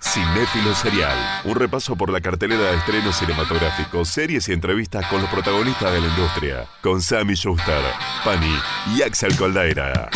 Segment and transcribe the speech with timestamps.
[0.00, 5.30] Cinéfilo Serial, un repaso por la cartelera de estrenos cinematográficos, series y entrevistas con los
[5.30, 7.82] protagonistas de la industria, con Sammy Schuster,
[8.24, 8.56] Pani
[8.96, 10.08] y Axel Coldaira.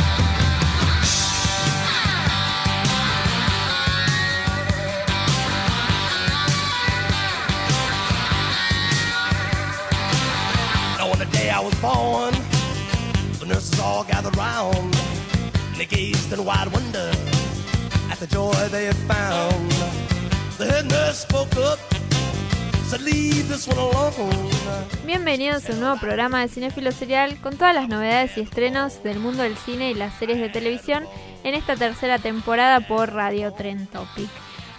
[25.04, 29.18] Bienvenidos a un nuevo programa de Cinefilo Serial con todas las novedades y estrenos del
[29.18, 31.04] mundo del cine y las series de televisión
[31.42, 34.30] en esta tercera temporada por Radio Tren Topic.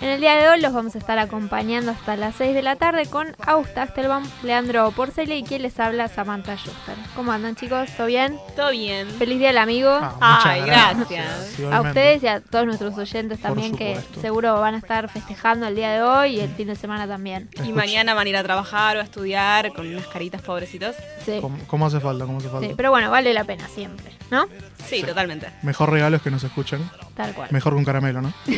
[0.04, 2.76] En el día de hoy los vamos a estar acompañando hasta las 6 de la
[2.76, 6.96] tarde con Augusta Axtelbaum, Leandro Porceli y quien les habla Samantha Schuster.
[7.16, 7.90] ¿Cómo andan chicos?
[7.96, 8.38] ¿Todo bien?
[8.54, 9.08] Todo bien.
[9.12, 9.90] Feliz día del amigo.
[9.90, 11.58] Ah, Ay, gracias.
[11.72, 15.76] a ustedes y a todos nuestros oyentes también que seguro van a estar festejando el
[15.76, 17.48] día de hoy y el fin de semana también.
[17.64, 20.98] Y mañana van a ir a trabajar o a estudiar con unas caritas pobrecitos.
[21.24, 22.26] Sí, ¿Cómo, cómo hace falta?
[22.26, 22.68] ¿Cómo hace falta?
[22.68, 24.48] sí, pero bueno, vale la pena siempre, ¿no?
[24.88, 25.50] Sí, totalmente.
[25.62, 26.90] Mejor regalo es que nos escuchen.
[27.16, 27.50] Tal cual.
[27.52, 28.34] Mejor que un caramelo, ¿no?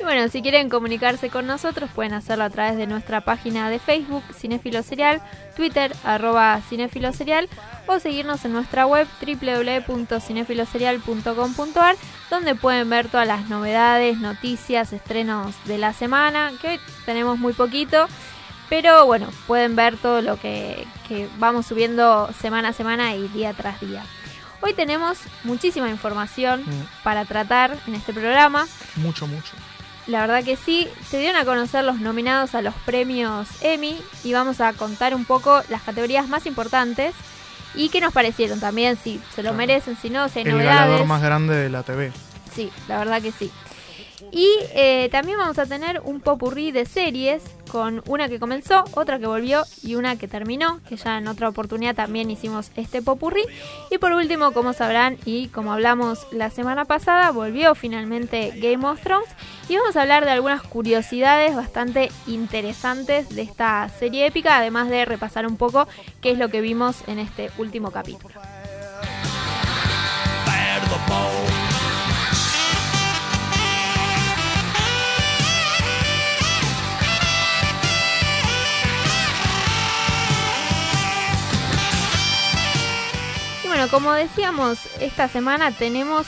[0.00, 3.78] Y bueno, si quieren comunicarse con nosotros pueden hacerlo a través de nuestra página de
[3.78, 5.22] Facebook, Cinefilo Serial,
[5.56, 7.48] Twitter, arroba Cinefilo Serial,
[7.86, 11.96] o seguirnos en nuestra web www.cinefiloserial.com.ar,
[12.28, 17.52] donde pueden ver todas las novedades, noticias, estrenos de la semana, que hoy tenemos muy
[17.52, 18.06] poquito,
[18.68, 23.52] pero bueno, pueden ver todo lo que, que vamos subiendo semana a semana y día
[23.52, 24.04] tras día.
[24.66, 27.02] Hoy tenemos muchísima información Mm.
[27.02, 28.66] para tratar en este programa.
[28.96, 29.52] Mucho, mucho.
[30.06, 34.32] La verdad que sí, se dieron a conocer los nominados a los premios Emmy y
[34.32, 37.14] vamos a contar un poco las categorías más importantes
[37.74, 39.56] y qué nos parecieron también, si se lo Claro.
[39.58, 40.76] merecen, si no, si hay El novedades.
[40.80, 42.10] ganador más grande de la TV.
[42.54, 43.50] Sí, la verdad que sí.
[44.32, 49.18] Y eh, también vamos a tener un popurrí de series con una que comenzó, otra
[49.18, 53.42] que volvió y una que terminó, que ya en otra oportunidad también hicimos este popurrí.
[53.90, 59.00] Y por último, como sabrán y como hablamos la semana pasada, volvió finalmente Game of
[59.02, 59.28] Thrones
[59.68, 65.04] y vamos a hablar de algunas curiosidades bastante interesantes de esta serie épica, además de
[65.04, 65.88] repasar un poco
[66.20, 68.34] qué es lo que vimos en este último capítulo.
[83.84, 86.26] Bueno, como decíamos, esta semana tenemos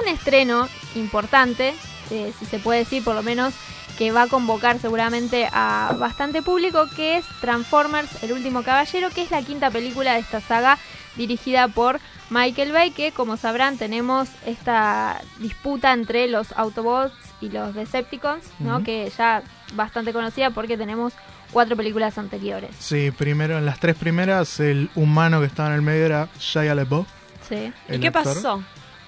[0.00, 1.72] un estreno importante,
[2.10, 3.54] eh, si se puede decir por lo menos,
[3.96, 9.22] que va a convocar seguramente a bastante público, que es Transformers, el último caballero, que
[9.22, 10.78] es la quinta película de esta saga
[11.14, 17.74] dirigida por Michael Bay, que como sabrán tenemos esta disputa entre los Autobots y los
[17.74, 18.82] Decepticons, ¿no?
[18.82, 19.44] Que ya
[19.74, 21.12] bastante conocida porque tenemos
[21.56, 22.70] cuatro películas anteriores.
[22.78, 26.74] Sí, primero, en las tres primeras, el humano que estaba en el medio era Shia
[26.74, 27.06] LaBeouf.
[27.48, 27.72] Sí.
[27.88, 28.62] ¿Y qué actor, pasó?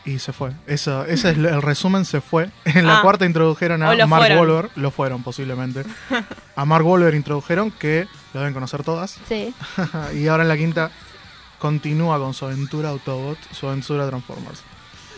[0.06, 0.53] Y se fue.
[0.66, 2.48] Eso, ese es el resumen, se fue.
[2.64, 3.03] En la Ah.
[3.03, 4.38] cuarta introdujeron a Mark fueron.
[4.38, 4.70] Wahlberg.
[4.76, 5.84] Lo fueron, posiblemente.
[6.56, 9.19] a Mark Wahlberg introdujeron, que lo deben conocer todas.
[9.28, 9.53] Sí.
[10.15, 10.91] y ahora en la quinta
[11.59, 14.62] continúa con su aventura Autobot, su aventura Transformers.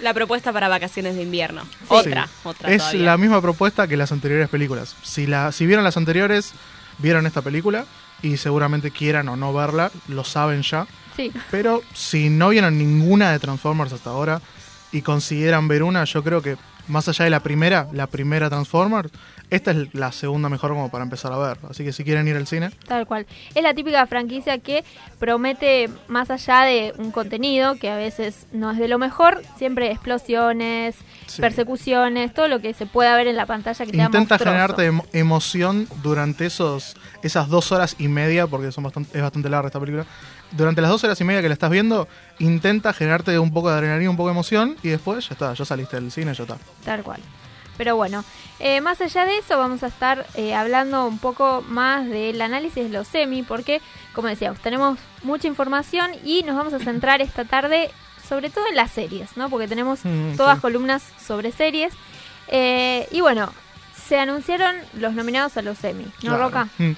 [0.02, 1.62] La propuesta para vacaciones de invierno.
[1.86, 2.32] Otra, Sí.
[2.44, 3.02] otra Es todavía.
[3.04, 4.96] la misma propuesta que las anteriores películas.
[5.04, 6.54] Si, la, si vieron las anteriores,
[7.00, 7.86] vieron esta película
[8.22, 10.86] y seguramente quieran o no verla, lo saben ya.
[11.16, 11.32] Sí.
[11.50, 14.40] Pero si no vieron ninguna de Transformers hasta ahora
[14.92, 16.56] y consideran ver una, yo creo que
[16.88, 19.10] más allá de la primera, la primera Transformers,
[19.48, 21.58] esta es la segunda mejor como para empezar a ver.
[21.68, 23.26] Así que si quieren ir al cine, Tal cual.
[23.54, 24.84] Es la típica franquicia que
[25.20, 29.90] promete, más allá de un contenido que a veces no es de lo mejor, siempre
[29.90, 31.40] explosiones, Sí.
[31.40, 34.44] persecuciones, todo lo que se pueda ver en la pantalla que sea intenta monstruoso.
[34.44, 39.48] generarte emo- emoción durante esos esas dos horas y media, porque son bastante, es bastante
[39.48, 40.06] larga esta película.
[40.52, 42.08] Durante las dos horas y media que la estás viendo,
[42.38, 45.64] intenta generarte un poco de adrenalina, un poco de emoción, y después ya está, ya
[45.64, 46.56] saliste del cine, ya está.
[46.84, 47.20] Tal cual.
[47.76, 48.24] Pero bueno,
[48.58, 52.82] eh, más allá de eso vamos a estar eh, hablando un poco más del análisis
[52.84, 53.80] de los semi, porque
[54.12, 57.90] como decíamos, tenemos mucha información y nos vamos a centrar esta tarde
[58.28, 59.48] sobre todo en las series, ¿no?
[59.48, 60.60] Porque tenemos Mm, todas sí.
[60.60, 61.92] columnas sobre series.
[62.48, 63.52] Eh, y bueno,
[64.06, 66.38] se anunciaron los nominados a los Emmy, ¿no, Claro.
[66.44, 66.68] Roca?
[66.78, 66.92] Mm.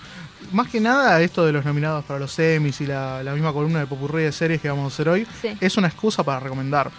[0.53, 3.81] Más que nada, esto de los nominados para los Emmys y la, la misma columna
[3.81, 5.57] de popurrí de series que vamos a hacer hoy, Sí.
[5.61, 6.91] es una excusa para recomendar.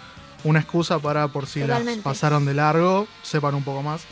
[0.42, 1.96] Una excusa para, por si Totalmente.
[1.96, 4.04] las pasaron de largo, sepan un poco más.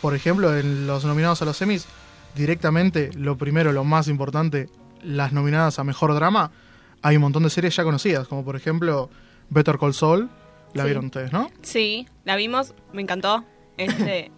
[0.00, 1.86] Por ejemplo, en los nominados a los Emmys,
[2.34, 4.68] directamente, lo primero, lo más importante,
[5.02, 6.50] las nominadas a Mejor Drama,
[7.02, 9.10] hay un montón de series ya conocidas, como por ejemplo
[9.50, 10.28] Better Call Saul,
[10.74, 10.86] la Sí.
[10.88, 11.50] vieron ustedes, ¿no?
[11.62, 13.44] Sí, la vimos, me encantó.
[13.76, 14.30] Este,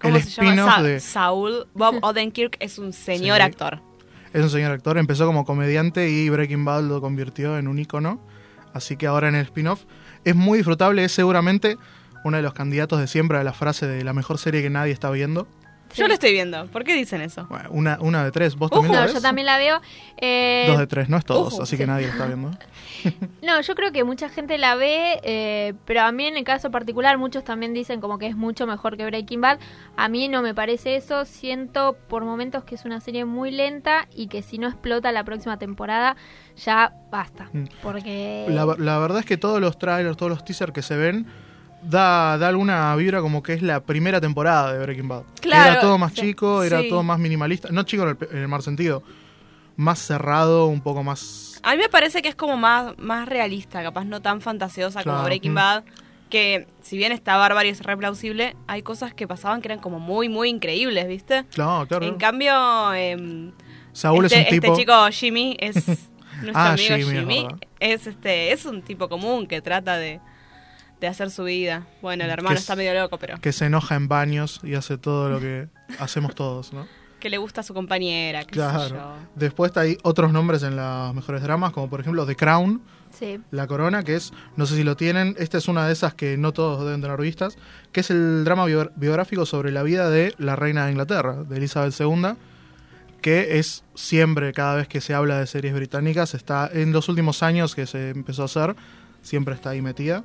[0.00, 0.48] ¿Cómo El se llama?
[0.50, 1.66] spin-off Sa- de- Saul.
[1.74, 3.42] Bob Odenkirk es un señor Sí.
[3.42, 3.80] actor.
[4.32, 8.20] Es un señor actor, empezó como comediante y Breaking Bad lo convirtió en un ícono.
[8.74, 9.84] Así que ahora en el spin-off
[10.24, 11.78] es muy disfrutable, es seguramente
[12.24, 14.92] uno de los candidatos de siempre a la frase de la mejor serie que nadie
[14.92, 15.48] está viendo.
[15.96, 16.66] Yo lo estoy viendo.
[16.66, 17.46] ¿Por qué dicen eso?
[17.48, 19.14] Bueno, una, una de tres, vos también No, la ves?
[19.14, 19.80] yo también la veo.
[20.18, 21.76] Eh, Dos de tres, no es todos, así sí.
[21.76, 22.50] que nadie lo está viendo.
[23.42, 26.72] No, yo creo que mucha gente la ve, eh, pero a mí en el caso
[26.72, 29.58] particular muchos también dicen como que es mucho mejor que Breaking Bad.
[29.96, 34.08] A mí no me parece eso, siento por momentos que es una serie muy lenta
[34.12, 36.16] y que si no explota la próxima temporada
[36.56, 37.48] ya basta.
[37.52, 37.64] Mm.
[37.82, 38.46] Porque...
[38.48, 41.26] La, la verdad es que todos los trailers, todos los teasers que se ven,
[41.82, 45.22] da, da alguna vibra como que es la primera temporada de Breaking Bad.
[45.40, 46.20] Claro, era todo más sí.
[46.22, 46.88] chico, era Sí.
[46.88, 47.68] todo más minimalista.
[47.70, 49.02] No chico en el, en el mal sentido.
[49.76, 53.82] Más cerrado, un poco más A mí me parece que es como más, más realista,
[53.82, 55.54] capaz no tan fantasiosa como Breaking mm.
[55.54, 55.84] Bad.
[56.30, 59.78] Que si bien está bárbaro y es re plausible, hay cosas que pasaban que eran
[59.78, 61.44] como muy, muy increíbles, ¿viste?
[61.52, 62.04] Claro, claro.
[62.06, 63.52] En cambio, em,
[63.92, 64.66] Saúl este, es un tipo.
[64.72, 65.74] este chico Jimmy es
[66.42, 67.46] nuestro Ah, amigo Jimmy.
[67.78, 70.20] Es este, es un tipo común que trata de,
[71.00, 71.86] de hacer su vida.
[72.02, 74.74] Bueno, el hermano Que está es- medio loco, pero que se enoja en baños y
[74.74, 76.86] hace todo lo que hacemos todos, ¿no?
[77.20, 78.70] que le gusta a su compañera, qué sé yo.
[78.70, 79.14] Claro.
[79.34, 82.82] Después hay otros nombres en los mejores dramas, como por ejemplo The Crown,
[83.18, 83.40] Sí.
[83.50, 86.36] La Corona, que es, no sé si lo tienen, esta es una de esas que
[86.36, 87.56] no todos deben tener vistas,
[87.90, 91.56] que es el drama bio- biográfico sobre la vida de la reina de Inglaterra, de
[91.56, 92.34] Elizabeth II,
[93.22, 97.42] que es siempre, cada vez que se habla de series británicas, está en los últimos
[97.42, 98.76] años que se empezó a hacer,
[99.22, 100.22] siempre está ahí metida.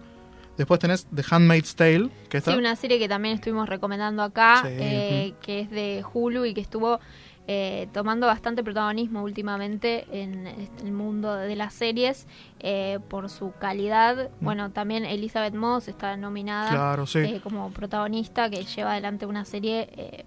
[0.62, 2.52] Después tenés The Handmaid's Tale, que está...
[2.52, 6.54] Sí, una serie que también estuvimos recomendando acá, Sí, eh, que es de Hulu y
[6.54, 7.00] que estuvo
[7.48, 12.28] eh, tomando bastante protagonismo últimamente en este- el mundo de las series
[12.60, 14.30] eh, por su calidad.
[14.40, 16.76] Bueno, también Elizabeth Moss está nominada Mm.
[16.76, 17.18] Claro, sí.
[17.20, 20.26] eh, como protagonista que lleva adelante una serie eh,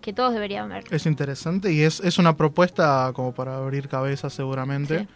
[0.00, 0.84] que todos deberían ver.
[0.90, 5.00] Es interesante y es, es una propuesta como para abrir cabezas seguramente.
[5.00, 5.08] Sí.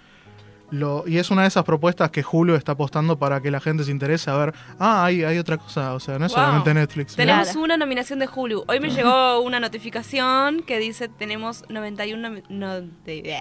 [0.71, 3.85] Lo, y es una de esas propuestas que Hulu está apostando para que la gente
[3.85, 6.41] se interese a ver, ah, hay, hay otra cosa, o sea, no es Wow.
[6.45, 7.17] solamente Netflix.
[7.17, 7.39] mirá.
[7.43, 8.65] Tenemos una nominación de Hulu.
[8.69, 13.41] Hoy me llegó una notificación que dice tenemos 91 nomi- no, de- eh,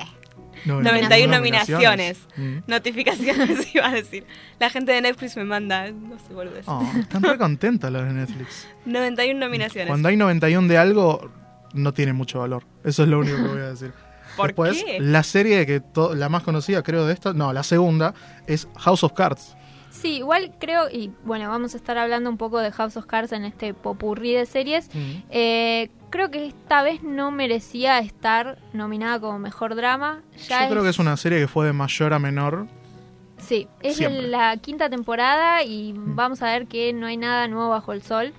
[0.65, 2.19] No, 91 nominaciones.
[2.37, 2.59] Mm.
[2.67, 4.25] Notificaciones iba a decir.
[4.59, 6.53] La gente de Netflix me manda, no sé, boludo.
[6.65, 8.67] Oh, están re contentas las de Netflix.
[8.85, 9.89] 91 nominaciones.
[9.89, 11.29] Cuando hay 91 de algo,
[11.73, 12.63] no tiene mucho valor.
[12.85, 13.91] Eso es lo único que voy a decir.
[14.37, 14.99] ¿Por Después, qué?
[15.01, 15.81] la serie que
[16.15, 18.13] la más conocida, creo, de esta, no, la segunda,
[18.45, 19.57] es House of Cards.
[19.89, 23.31] Sí, igual creo, y bueno, vamos a estar hablando un poco de House of Cards
[23.31, 24.89] en este popurrí de series.
[24.93, 25.23] Mm.
[25.31, 30.21] Eh, creo que esta vez no merecía estar nominada como mejor drama.
[30.47, 32.67] Ya Yo creo que es una serie que fue de mayor a menor.
[33.39, 34.27] Sí, es Siempre.
[34.27, 38.33] La quinta temporada y vamos a ver que no hay nada nuevo bajo el sol.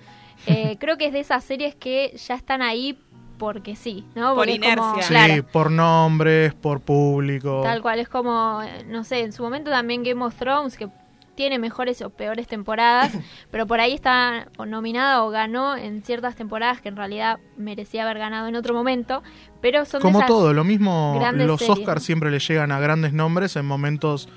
[0.46, 2.98] Eh, creo que es de esas series que ya están ahí
[3.38, 4.35] porque sí, ¿no?
[4.35, 5.02] Por Porque es como- inercia.
[5.02, 7.61] Sí, claro, por nombres, por público.
[7.62, 10.88] tal cual, es como, no sé, en su momento también Game of Thrones, que
[11.35, 13.12] tiene mejores o peores temporadas,
[13.52, 18.02] pero por ahí está o nominada o ganó en ciertas temporadas que en realidad merecía
[18.02, 19.23] haber ganado en otro momento,
[19.61, 22.80] pero son de Como esas- todo, lo mismo, los series, Oscars siempre le llegan a
[22.80, 24.28] grandes nombres en momentos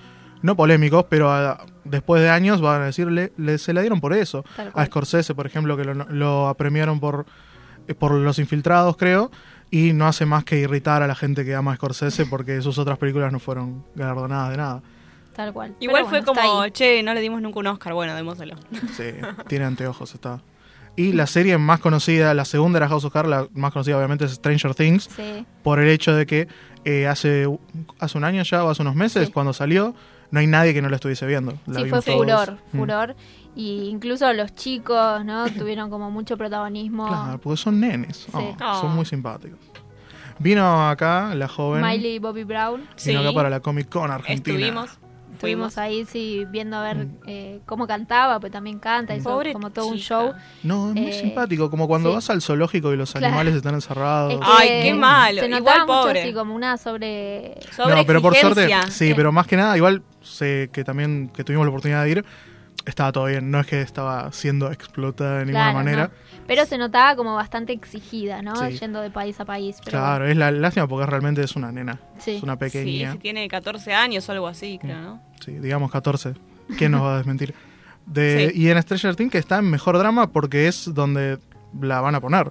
[0.43, 4.13] no polémicos, pero a- después de años van a decirle, le, se la dieron por
[4.13, 4.43] eso.
[4.75, 4.85] A.
[4.85, 7.25] Scorsese, por ejemplo, que lo, lo premiaron por,
[7.93, 9.31] por Los Infiltrados, creo,
[9.69, 12.77] y no hace más que irritar a la gente que ama a Scorsese porque sus
[12.77, 14.81] otras películas no fueron galardonadas de nada.
[15.35, 15.73] Tal cual.
[15.79, 17.93] Igual Pero fue bueno, como, che, no le dimos nunca un Oscar.
[17.93, 18.55] Bueno, démoselo.
[18.97, 19.05] Sí,
[19.47, 20.41] tiene anteojos, está.
[20.97, 24.25] Y la serie más conocida, la segunda era House of Cards, la más conocida obviamente
[24.25, 25.45] es Stranger Things, Sí.
[25.63, 26.49] por el hecho de que
[26.83, 27.47] eh, hace,
[27.99, 29.31] hace un año ya o hace unos meses, Sí.
[29.31, 29.95] cuando salió,
[30.31, 31.53] no hay nadie que no la estuviese viendo.
[31.65, 32.49] La Sí, fue todos.
[32.73, 33.40] furor, Mm.
[33.55, 35.45] Y incluso los chicos, ¿no?
[35.51, 37.07] Tuvieron como mucho protagonismo.
[37.07, 38.27] Claro, porque son nenes.
[38.31, 38.45] Oh, Sí.
[38.63, 38.81] Oh.
[38.81, 39.59] Son muy simpáticos.
[40.39, 41.81] Vino acá la joven.
[41.83, 42.81] Miley Bobby Brown.
[42.81, 43.15] Vino Sí.
[43.15, 44.57] acá para la Comic Con Argentina.
[44.57, 44.89] Estuvimos.
[45.33, 49.71] Estuvimos ahí, sí, viendo a ver eh, cómo cantaba, pues también canta, hizo Pobre como
[49.71, 50.05] todo un chica.
[50.07, 50.33] show.
[50.61, 51.71] No, es muy Eh, simpático.
[51.71, 52.15] Como cuando sí.
[52.15, 53.27] vas al zoológico y los Claro.
[53.27, 54.33] animales están encerrados.
[54.33, 55.41] Es que Ay, qué malo.
[55.41, 56.21] Se Igual mucho pobre.
[56.21, 57.55] así como una sobre...
[57.75, 59.13] Sobre no, pero por suerte, sí, Sí.
[59.15, 62.25] pero más que nada, igual sé que también que tuvimos la oportunidad de ir,
[62.85, 63.51] estaba todo bien.
[63.51, 66.03] No es que estaba siendo explotada de ninguna Claro, manera.
[66.07, 66.41] no.
[66.47, 68.55] Pero se notaba como bastante exigida, ¿no?
[68.55, 68.77] Sí.
[68.79, 69.77] Yendo de país a país.
[69.85, 71.99] Pero Claro, es la lástima porque realmente es una nena.
[72.17, 72.31] Sí.
[72.31, 73.13] Es una Sí, pequeña.
[73.13, 75.21] si tiene 14 años o algo así, creo, ¿no?
[75.43, 76.33] Sí, digamos 14.
[76.77, 77.53] ¿Quién nos va a desmentir?
[78.05, 78.61] De, Sí.
[78.63, 81.37] Y en Stranger Things que está en mejor drama porque es donde
[81.79, 82.49] la van a poner.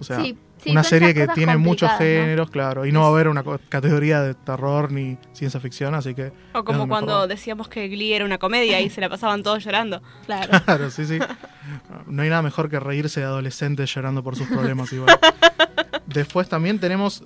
[0.00, 2.86] O sea, Sí, sí, una serie que tiene muchos géneros, claro.
[2.86, 6.32] Y no va a haber una categoría de terror ni ciencia ficción, así que...
[6.52, 10.02] O como cuando decíamos que Glee era una comedia y se la pasaban todos llorando.
[10.26, 10.60] Claro.
[10.64, 11.18] Claro, sí, sí.
[12.06, 15.18] No hay nada mejor que reírse de adolescentes llorando por sus problemas igual.
[16.06, 17.22] Después también tenemos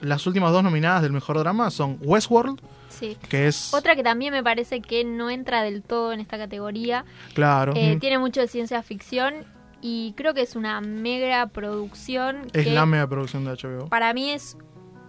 [0.00, 3.16] las últimas dos nominadas del mejor drama son Westworld, Sí.
[3.28, 7.04] que es Otra que también me parece que no entra del todo en esta categoría.
[7.34, 9.34] claro, Eh, mm, tiene mucho de ciencia ficción
[9.80, 12.46] y creo que es una mega producción.
[12.52, 13.88] es que la mega producción de HBO.
[13.88, 14.56] Para mí es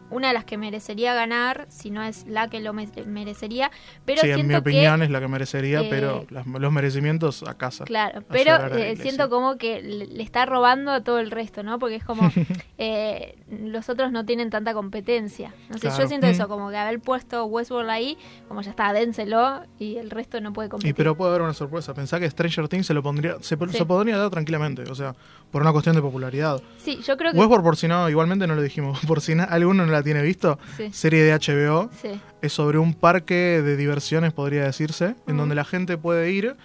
[0.10, 3.72] una de las que merecería ganar, si no es la que lo me- merecería.
[4.06, 6.72] Pero sí, en siento mi opinión que, es la que merecería, eh, pero las- los
[6.72, 7.84] merecimientos a casa.
[7.86, 11.78] Claro, a pero eh, siento como que le, está robando a todo el resto, ¿no?
[11.80, 12.22] Porque es como
[12.78, 15.54] eh, los otros no tienen tanta competencia.
[15.70, 16.04] No sé, Claro.
[16.04, 16.32] yo siento Mm.
[16.32, 20.54] eso, como que haber puesto Westworld ahí, como ya está, dénselo y el resto no
[20.54, 20.96] puede Y competir.
[20.96, 21.94] pero puede haber una sorpresa.
[21.94, 23.78] Pensá que Stranger Things se lo pondría, se, Sí.
[23.78, 25.16] se podría dar tranquilamente, o sea,
[25.52, 26.62] por una cuestión de popularidad.
[26.78, 29.46] Sí, yo creo que Westworld, por si no, igualmente no lo dijimos, por si na-
[29.46, 30.90] alguno no la tiene visto, Sí.
[30.92, 35.64] serie de HBO, sí, es sobre un parque de diversiones, podría decirse, en donde la
[35.66, 36.56] gente puede ir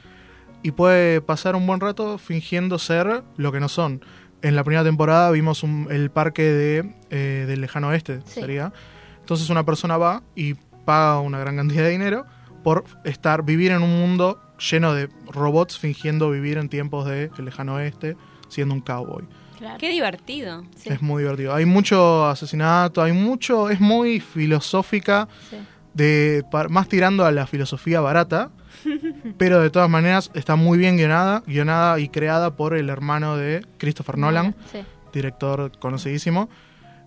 [0.62, 4.05] y puede pasar un buen rato fingiendo ser lo que no son.
[4.43, 8.41] En la primera temporada vimos un- el parque de, eh, del lejano oeste, Sí.
[8.41, 8.73] sería.
[9.21, 12.27] Entonces una persona va y paga una gran cantidad de dinero
[12.65, 17.45] por estar, vivir en un mundo lleno de robots fingiendo vivir en tiempos de el
[17.45, 18.17] lejano oeste,
[18.53, 19.25] siendo un cowboy.
[19.59, 19.79] claro.
[19.79, 20.65] Qué divertido.
[20.77, 21.55] Sí, Es muy divertido.
[21.55, 25.57] Hay mucho asesinato, hay mucho, es muy filosófica sí.
[25.95, 28.51] de más tirando a la filosofía barata,
[29.39, 33.65] pero de todas maneras está muy bien guionada, guionada y creada por el hermano de
[33.79, 34.79] Christopher Nolan, Sí,
[35.13, 36.49] director conocidísimo,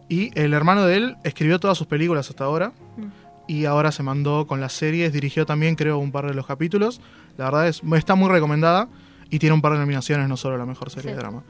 [0.10, 3.08] y el hermano de él escribió todas sus películas hasta ahora Mm.
[3.48, 7.02] y ahora se mandó con las series, dirigió también creo un par de los capítulos,
[7.38, 8.88] la verdad es está muy recomendada
[9.30, 11.16] y tiene un par de nominaciones, no solo la mejor serie Sí.
[11.16, 11.44] de drama.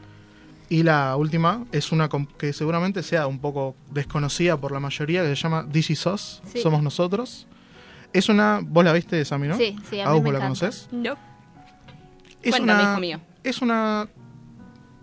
[0.68, 5.30] Y la última es una que seguramente sea un poco desconocida por la mayoría, que
[5.30, 6.62] se llama This Is Us, Sí.
[6.62, 7.48] Somos Nosotros.
[8.14, 9.58] Es una, vos la viste, Sami, ¿no?
[9.58, 10.88] sí, sí, a mí Agus, me ¿vos la conoces?
[10.92, 11.14] Yo.
[12.42, 13.20] Es Cuéntame, una, hijo mío.
[13.44, 14.08] es una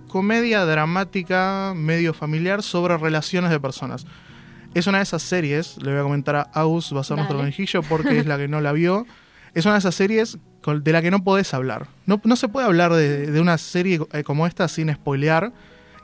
[0.09, 4.07] comedia dramática medio familiar sobre relaciones de personas.
[4.75, 7.37] Es una de esas series, le voy a comentar a Aus, va a ser nuestro
[7.37, 7.49] Dale.
[7.50, 9.07] conejillo porque es la que no la vio.
[9.55, 11.88] Es una de esas series de la que no podés hablar.
[12.07, 15.52] No, no se puede hablar de, de una serie eh, como esta sin spoilear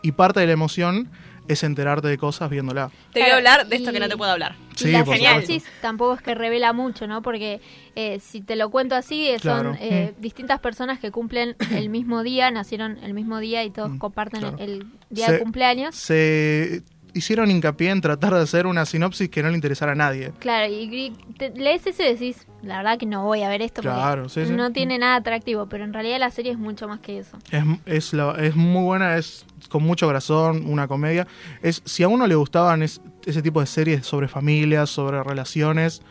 [0.02, 1.08] y parte de la emoción
[1.48, 2.90] es enterarte de cosas viéndola.
[3.12, 4.54] Te voy a hablar de esto y- que no te puedo hablar.
[4.74, 7.22] Y Sí, la por sinopsis tampoco es que revela mucho, ¿no?
[7.22, 7.60] Porque
[7.96, 9.72] eh, si te lo cuento así, eh, Claro.
[9.74, 10.20] son eh, Mm.
[10.20, 14.40] distintas personas que cumplen el mismo día, nacieron el mismo día y todos Mm, comparten
[14.40, 14.56] claro.
[14.58, 15.94] el día Se- de cumpleaños.
[15.96, 16.82] Se
[17.14, 20.32] hicieron hincapié en tratar de hacer una sinopsis que no le interesara a nadie.
[20.38, 23.82] Claro, y te- lees eso y decís, la verdad que no voy a ver esto
[23.82, 24.52] Claro, porque sí, sí.
[24.52, 27.36] no tiene nada atractivo, pero en realidad la serie es mucho más que eso.
[27.50, 31.26] Es, es, la- es muy buena, es con mucho corazón, una comedia.
[31.62, 36.02] Es, si a uno le gustaban es- ese tipo de series sobre familias, sobre relaciones,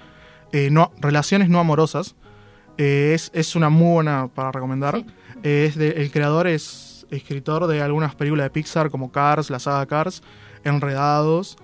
[0.51, 2.15] eh, no, relaciones no amorosas,
[2.77, 4.97] eh, es, es una muy buena para recomendar.
[4.97, 5.05] Sí.
[5.43, 9.59] Eh, es de- el creador es escritor de algunas películas de Pixar como Cars, la
[9.59, 10.21] saga Cars,
[10.67, 11.57] Enredados,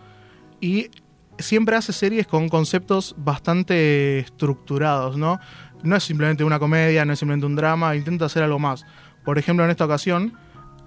[0.59, 0.89] y
[1.37, 5.39] siempre hace series con conceptos bastante estructurados, ¿no?
[5.83, 8.85] No es simplemente una comedia, no es simplemente un drama, intenta hacer algo más.
[9.25, 10.33] Por ejemplo, en esta ocasión,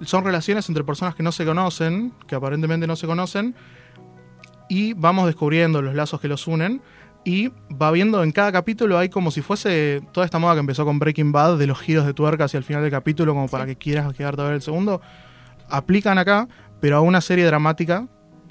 [0.03, 3.55] son relaciones entre personas que no se conocen, que aparentemente no se conocen,
[4.69, 6.83] y vamos descubriendo los lazos que los unen.
[7.25, 10.85] Y va viendo en cada capítulo hay como si fuese toda esta moda que empezó
[10.85, 13.67] con Breaking Bad de los giros de tuerca hacia el final del capítulo como para
[13.67, 15.01] que quieras quedarte a ver el segundo.
[15.69, 16.47] Aplican acá,
[16.81, 18.07] pero a una serie dramática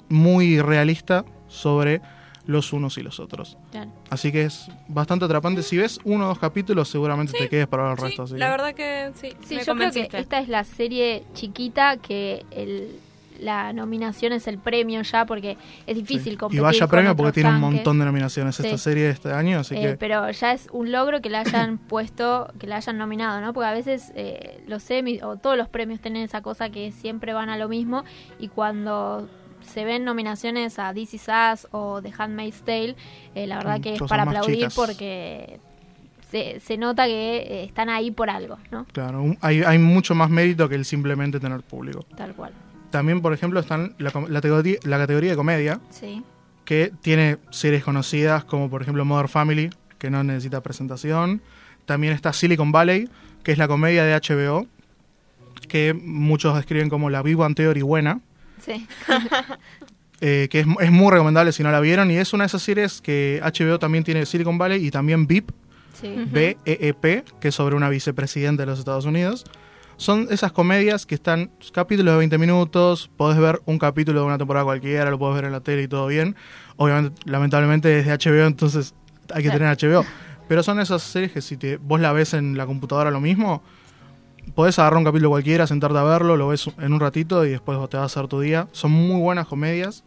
[0.08, 2.00] muy realista sobre
[2.46, 3.58] los unos y los otros.
[3.72, 3.90] Claro.
[4.08, 5.64] Así que es bastante atrapante.
[5.64, 8.22] Si ves uno o dos capítulos, seguramente te quedes para ver el Sí, resto.
[8.22, 9.32] así la que- verdad que sí.
[9.44, 13.00] Sí, me yo creo que esta es la serie chiquita que el,
[13.40, 16.36] la nominación es el premio ya, porque es difícil Sí.
[16.36, 18.64] competir Y vaya premio porque tiene un montón de nominaciones Sí.
[18.64, 21.40] esta serie de este año, así Eh, que pero ya es un logro que la
[21.40, 23.52] hayan puesto, que la hayan nominado, ¿no?
[23.52, 27.32] Porque a veces eh, los Emmy o todos los premios tienen esa cosa que siempre
[27.32, 28.04] van a lo mismo
[28.38, 29.28] y cuando
[29.62, 32.94] se ven nominaciones a This Is Us o The Handmaid's Tale,
[33.34, 34.74] eh, la verdad Mm, que es para aplaudir chicas.
[34.76, 35.58] porque
[36.30, 38.84] se, se nota que eh, están ahí por algo, ¿no?
[38.92, 42.04] claro, hay, hay mucho más mérito que el simplemente tener público.
[42.16, 42.52] Tal cual.
[42.90, 46.22] También, por ejemplo, están la, categoría, la categoría de comedia, Sí.
[46.64, 51.40] que tiene series conocidas como por ejemplo Mother Family, que no necesita presentación.
[51.84, 53.08] También está Silicon Valley,
[53.42, 54.66] que es la comedia de HBO,
[55.68, 58.20] que muchos describen como la Big Bang Theory buena,
[58.64, 58.86] Sí.
[60.20, 62.62] eh, que es, es muy recomendable si no la vieron, y es una de esas
[62.62, 65.50] series que HBO también tiene Silicon Valley y también VIP,
[66.00, 66.14] Sí.
[66.30, 69.44] BEEP, que es sobre una vicepresidenta de los Estados Unidos.
[69.98, 74.36] Son esas comedias que están capítulos de 20 minutos, podés ver un capítulo de una
[74.36, 76.36] temporada cualquiera, lo podés ver en la tele y todo bien.
[76.76, 78.94] Obviamente, lamentablemente es de HBO, entonces
[79.34, 80.04] hay que tener HBO.
[80.48, 83.62] Pero son esas series que si te, vos la ves en la computadora lo mismo,
[84.54, 87.78] podés agarrar un capítulo cualquiera, sentarte a verlo, lo ves en un ratito y después
[87.88, 88.68] te vas a hacer tu día.
[88.72, 90.04] Son muy buenas comedias.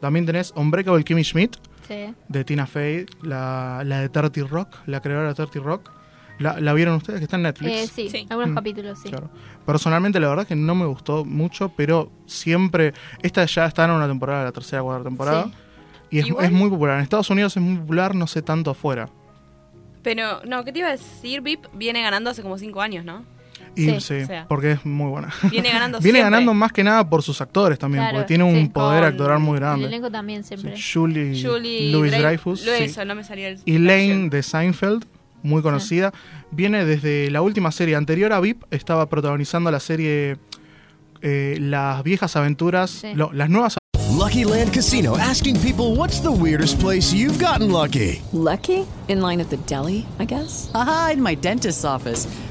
[0.00, 2.12] También tenés Unbreakable Kimmy Schmidt, Sí.
[2.28, 5.90] de Tina Fey, la, la de Dirty Rock, la creadora de Dirty Rock.
[6.38, 7.18] ¿La, la vieron ustedes?
[7.20, 7.72] Que está en Netflix.
[7.72, 8.26] Eh, sí, Sí.
[8.30, 9.08] algunos Mm, capítulos, sí.
[9.08, 9.30] Claro.
[9.66, 12.94] Personalmente, la verdad es que no me gustó mucho, pero siempre.
[13.22, 15.44] Esta ya está en una temporada, la tercera o cuarta temporada.
[15.44, 15.50] Sí.
[16.10, 16.96] Y es, Igual- es muy popular.
[16.96, 19.08] En Estados Unidos es muy popular, no sé tanto afuera.
[20.02, 21.40] Pero, no, ¿qué te iba a decir?
[21.42, 23.24] VIP viene ganando hace como cinco años, ¿no?
[23.74, 24.00] Y Sí.
[24.00, 24.46] sí, O sea.
[24.48, 25.28] porque es muy buena.
[25.50, 26.22] Viene ganando Viene siempre.
[26.22, 28.68] ganando más que nada por sus actores también, Claro, porque tiene un sí.
[28.68, 29.86] poder actoral muy El grande.
[29.86, 30.76] elenco también siempre.
[30.76, 32.64] Sí, Julie, Julie Louis Drey- Dreyfus.
[32.64, 32.84] Lo sí.
[32.84, 33.60] eso, no me salía el...
[33.66, 35.04] Elaine de Seinfeld,
[35.48, 36.12] muy conocida,
[36.52, 40.36] viene desde la última serie anterior a VIP, estaba protagonizando la serie
[41.22, 43.14] eh, Las viejas aventuras, Sí.
[43.14, 43.76] lo- las nuevas
[44.16, 48.20] Lucky Land Casino asking people what's the weirdest place you've gotten lucky?
[48.32, 48.84] Lucky?
[49.08, 50.70] In line at the deli, I guess?
[50.74, 52.26] Aha, in my dentist's office.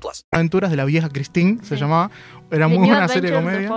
[0.00, 0.24] plus.
[0.30, 2.10] aventuras de la vieja Christine, se llamaba.
[2.50, 3.68] Era The muy New buena serie de comedia.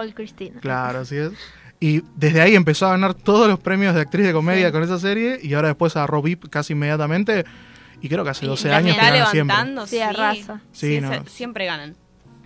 [0.61, 1.31] Claro, así es.
[1.79, 4.71] Y desde ahí empezó a ganar todos los premios de actriz de comedia Sí.
[4.71, 7.43] con esa serie y ahora después agarró VIP casi inmediatamente
[8.01, 9.55] y creo que hace Y 12 la años que Está gana siempre.
[9.87, 10.61] Sí, arrasa.
[10.71, 11.11] Sí, Sí, no.
[11.11, 11.95] se- siempre ganan.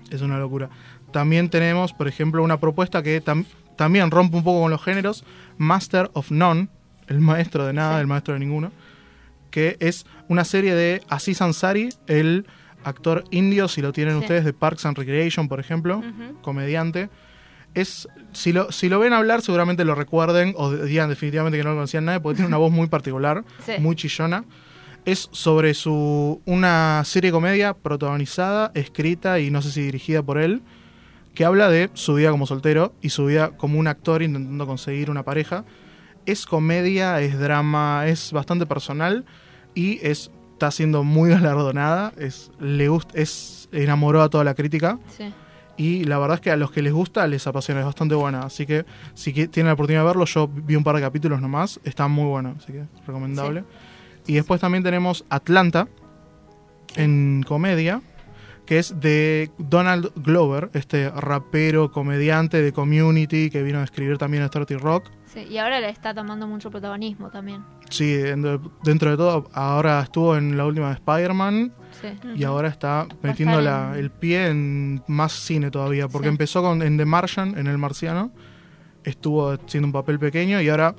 [0.10, 0.70] Es una locura.
[1.12, 5.24] También tenemos, por ejemplo, una propuesta que tam- también rompe un poco con los géneros,
[5.58, 6.68] Master of None,
[7.08, 8.02] el maestro de nada, Sí.
[8.02, 8.72] el maestro de ninguno,
[9.52, 12.46] que es una serie de Aziz Ansari, el
[12.84, 14.22] actor indio, si lo tienen Sí.
[14.22, 16.02] ustedes, de Parks and Recreation, por ejemplo,
[16.42, 17.10] comediante.
[17.76, 21.70] Es, si lo, si lo ven hablar, seguramente lo recuerden o digan definitivamente que no
[21.72, 23.74] lo conocían nadie, porque tiene una voz muy particular, Sí.
[23.80, 24.44] muy chillona.
[25.06, 30.38] Es sobre su una serie de comedia protagonizada, escrita y no sé si dirigida por
[30.40, 30.62] él,
[31.36, 35.10] que habla de su vida como soltero y su vida como un actor intentando conseguir
[35.10, 35.64] una pareja.
[36.26, 39.26] Es comedia, es drama, es bastante personal
[39.74, 42.12] y es, está siendo muy galardonada.
[42.18, 45.34] Es, le gust- es, enamoró a toda la crítica Sí.
[45.78, 48.42] y la verdad es que a los que les gusta les apasiona, es bastante buena.
[48.42, 51.80] Así que si tienen la oportunidad de verlo, yo vi un par de capítulos nomás,
[51.86, 53.64] está muy bueno, así que recomendable.
[54.28, 55.88] Y después también tenemos Atlanta
[56.96, 58.02] en comedia,
[58.66, 64.44] que es de Donald Glover, este rapero comediante de Community que vino a escribir también
[64.44, 65.10] a Dirty Rock.
[65.26, 67.64] Sí, Y ahora le está tomando mucho protagonismo también.
[67.90, 68.14] Sí,
[68.84, 72.08] dentro, de todo, ahora estuvo en la última de Spider-Man Sí.
[72.36, 76.32] y ahora está metiendo la- el pie en más cine todavía, porque Sí.
[76.32, 78.32] empezó con, en The Martian, en El Marciano,
[79.04, 80.96] estuvo haciendo un papel pequeño y ahora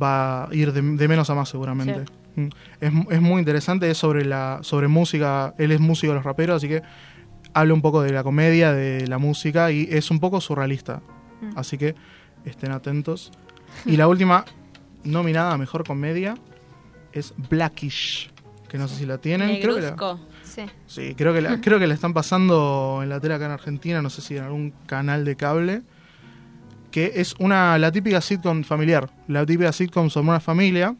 [0.00, 2.04] va a ir de, de menos a más seguramente.
[2.36, 2.46] Mm.
[2.80, 6.56] Es, es muy interesante, es sobre, la, sobre música, él es músico de los raperos,
[6.58, 6.82] así que
[7.52, 11.02] habla un poco de la comedia, de la música y es un poco surrealista,
[11.42, 11.58] Mm.
[11.58, 11.94] así que
[12.44, 13.32] estén atentos.
[13.86, 14.44] Y la última
[15.04, 16.34] nominada a Mejor Comedia
[17.12, 18.30] es Blackish,
[18.68, 19.60] que no sé si la tienen.
[19.60, 20.18] Creo que la-.
[20.42, 20.62] Sí.
[20.86, 24.02] Sí, creo que, la, creo que la están pasando en la tele acá en Argentina,
[24.02, 25.82] no sé si en algún canal de cable,
[26.90, 30.96] que es una la típica sitcom familiar, la típica sitcom sobre una familia,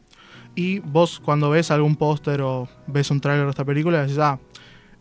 [0.55, 4.39] y vos cuando ves algún póster o ves un tráiler de esta película, decís, ah,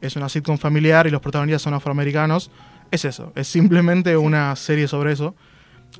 [0.01, 2.51] es una sitcom familiar y los protagonistas son afroamericanos,
[2.91, 5.35] es eso, es simplemente una serie sobre eso,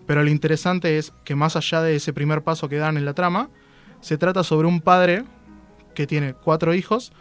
[0.07, 3.15] pero lo interesante es que más allá de ese primer paso que dan en la
[3.15, 3.49] trama,
[4.01, 5.25] se trata sobre un padre
[5.95, 7.13] que tiene cuatro hijos,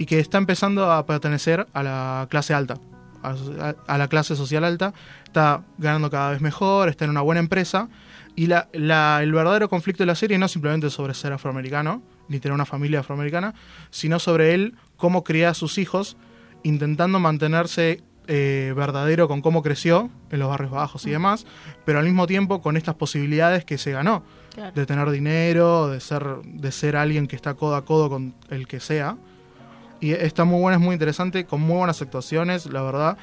[0.00, 2.78] y que está empezando a pertenecer a la clase alta,
[3.22, 7.90] a, la clase social alta, está ganando cada vez mejor, está en una buena empresa.
[8.34, 12.54] Y la, el verdadero conflicto de la serie no simplemente sobre ser afroamericano, ni tener
[12.54, 13.52] una familia afroamericana,
[13.90, 16.16] sino sobre él cómo cría a sus hijos,
[16.62, 21.44] intentando mantenerse eh, verdadero con cómo creció en los barrios bajos y demás,
[21.84, 24.22] pero al mismo tiempo con estas posibilidades que se ganó
[24.54, 24.72] Claro.
[24.72, 28.66] de tener dinero, de ser, de ser alguien que está codo a codo con el
[28.66, 29.16] que sea.
[30.00, 33.18] Y está muy buena, es muy interesante, con muy buenas actuaciones, la verdad.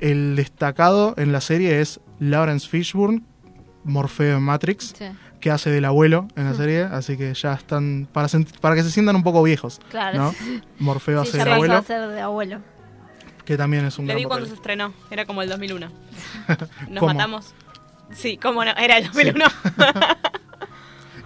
[0.00, 3.22] El destacado en la serie es Lawrence Fishburne,
[3.84, 5.06] Morfeo en Matrix, Sí.
[5.40, 8.28] que hace del abuelo en la serie, así que ya están, para,
[8.60, 9.80] para que se sientan un poco viejos.
[9.90, 10.18] Claro.
[10.18, 10.34] ¿no?
[10.78, 12.60] Morfeo Sí, hace del abuelo, a ser de abuelo.
[13.50, 15.88] Que también es un Le gran vi cuando se estrenó, era como el 2001.
[16.88, 17.12] Nos ¿Cómo?
[17.12, 17.52] matamos.
[18.12, 19.44] Sí, cómo no, era el 2001.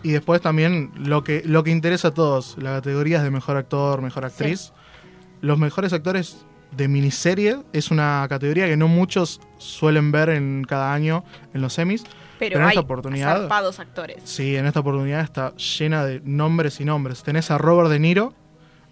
[0.02, 4.02] Y después también lo que, lo que interesa a todos, las categorías de mejor actor,
[4.02, 4.72] mejor actriz.
[5.40, 10.92] Los mejores actores de miniserie es una categoría que no muchos suelen ver en cada
[10.92, 12.04] año en los semis.
[12.38, 14.18] Pero, en hay esta oportunidad, actores.
[14.24, 17.22] sí, en esta oportunidad está llena de nombres y nombres.
[17.22, 18.34] Tenés a Robert De Niro,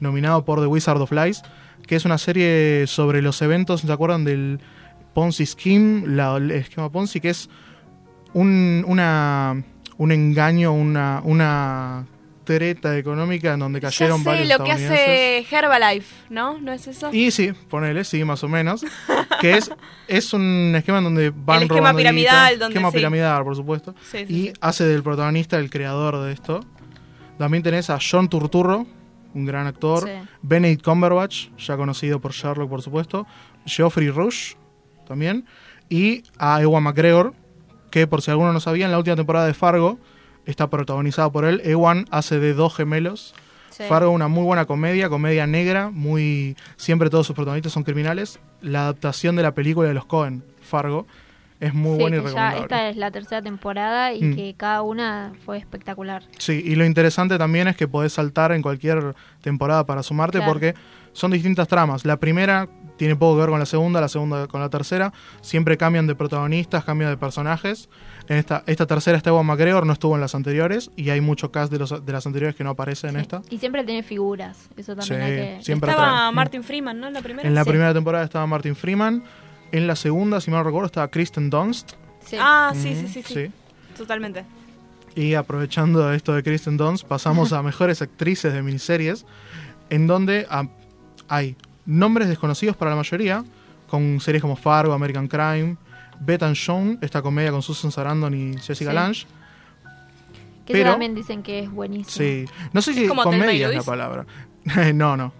[0.01, 1.43] nominado por The Wizard of Lies,
[1.87, 4.61] que es una serie sobre los eventos, ¿se acuerdan del
[5.15, 6.07] Ponzi Scheme?
[6.07, 7.49] La, el esquema Ponzi, que es
[8.35, 9.63] un, una,
[9.99, 12.07] un engaño, una, una
[12.45, 16.59] treta económica en donde Ya cayeron sé varios lo que hace Herbalife, ¿no?
[16.59, 17.11] ¿No es eso?
[17.13, 18.85] Y sí, ponele, sí, más o menos.
[19.41, 19.71] que es,
[20.09, 22.97] es un esquema en donde van El esquema piramidal, donde Esquema sí.
[22.97, 23.95] piramidal, por supuesto.
[24.11, 26.65] Sí, sí, y hace del protagonista el creador de esto.
[27.39, 28.87] También tenés a John Turturro,
[29.35, 30.05] un gran actor.
[30.05, 30.29] Sí.
[30.43, 33.27] Benedict Cumberbatch, ya conocido por Sherlock, por supuesto.
[33.67, 34.55] Geoffrey Rush,
[35.07, 35.47] también.
[35.89, 37.35] Y a Ewan McGregor,
[37.91, 39.99] que por si alguno no sabía, en la última temporada de Fargo
[40.47, 41.61] está protagonizada por él.
[41.65, 43.35] Ewan hace de dos gemelos.
[43.71, 43.85] Sí.
[43.89, 48.39] Fargo, una muy buena comedia, comedia negra, muy siempre todos sus protagonistas son criminales.
[48.61, 51.07] La adaptación de la película de los Cohen, Fargo,
[51.63, 52.61] es muy Sí, buena y que ya recomendable.
[52.63, 54.35] esta es la tercera temporada y Mm.
[54.37, 56.25] que cada una fue espectacular.
[56.39, 60.53] Sí, y lo interesante también es que podés saltar en cualquier temporada para sumarte Claro.
[60.53, 60.75] porque
[61.13, 62.05] son distintas tramas.
[62.05, 65.13] La primera tiene poco que ver con la segunda, la segunda con la tercera.
[65.41, 67.89] Siempre cambian de protagonistas, cambian de personajes.
[68.29, 71.51] En esta, esta tercera está Ewan McGregor, no estuvo en las anteriores y hay mucho
[71.53, 73.43] cast de, los, de las anteriores que no aparece en esta.
[73.51, 75.65] Y siempre tiene figuras, eso también Sí, hay que...
[75.65, 76.35] siempre Estaba atrae.
[76.35, 77.09] Martin Freeman, ¿no?
[77.09, 77.49] En la primera.
[77.49, 77.71] En la Sí.
[77.71, 79.23] primera temporada estaba Martin Freeman.
[79.73, 81.93] En la segunda, si mal no recuerdo, estaba Kristen Dunst.
[82.25, 82.37] Sí.
[82.39, 83.51] Ah, sí, Mm, sí, sí, sí,
[83.97, 84.45] Totalmente.
[85.15, 89.25] Y aprovechando esto de Kristen Dunst, pasamos a mejores actrices de miniseries,
[89.91, 90.67] en donde ah,
[91.29, 93.45] hay nombres desconocidos para la mayoría,
[93.89, 95.77] con series como Fargo, American Crime,
[96.21, 98.95] Beth and Sean, esta comedia con Susan Sarandon y Jessica Sí.
[98.97, 99.27] Lange.
[100.67, 102.25] Que pero- también dicen que es buenísimo.
[102.25, 104.27] Sí, no sé ¿Es si comedia es la palabra.
[104.95, 105.33] no, no.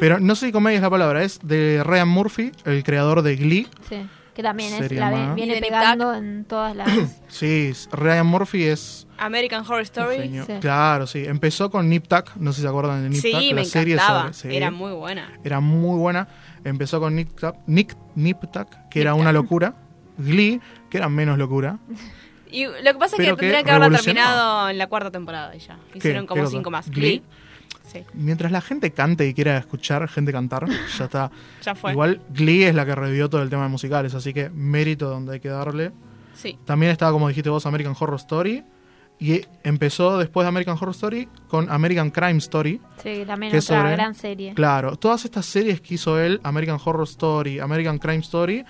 [0.00, 3.36] Pero no sé si comedia es la palabra, es de Ryan Murphy, el creador de
[3.36, 3.66] Glee.
[3.88, 6.88] Sí, que también es, la ve- viene Nip pegando en todas las...
[7.28, 10.40] Sí, Ryan Murphy es American Horror Story.
[10.46, 10.52] Sí.
[10.60, 11.24] Claro, sí.
[11.26, 13.64] Empezó con Nip Tuck, no sé si se acuerdan de Nip Sí, Tuck, me la
[13.64, 14.32] serie encantaba.
[14.32, 14.56] sobre- sí.
[14.56, 15.32] Era muy buena.
[15.44, 16.28] era muy buena.
[16.64, 19.74] Empezó con Nick Tuck, Nick, Nip Tuck, que era Nip una locura.
[20.18, 21.78] Glee, que era menos locura.
[22.50, 25.58] Y lo que pasa es que tendrían que haberla terminado en la cuarta temporada y
[25.60, 25.78] ya.
[25.94, 26.88] Hicieron ¿Qué como cinco más.
[26.90, 27.18] ¿Glee?
[27.18, 27.22] Glee.
[27.90, 30.66] Sí, Mientras la gente cante y quiera escuchar gente cantar,
[30.98, 31.30] ya está.
[31.62, 31.92] ya fue.
[31.92, 35.34] Igual Glee es la que revivió todo el tema de musicales, así que mérito donde
[35.34, 35.92] hay que darle.
[36.34, 36.58] Sí.
[36.66, 38.64] También estaba, como dijiste vos, American Horror Story.
[39.20, 42.80] Y empezó después de American Horror Story con American Crime Story.
[43.02, 44.54] Sí, también que otra sobre- gran serie.
[44.54, 48.64] Claro, todas estas series que hizo él, American Horror Story, American Crime Story,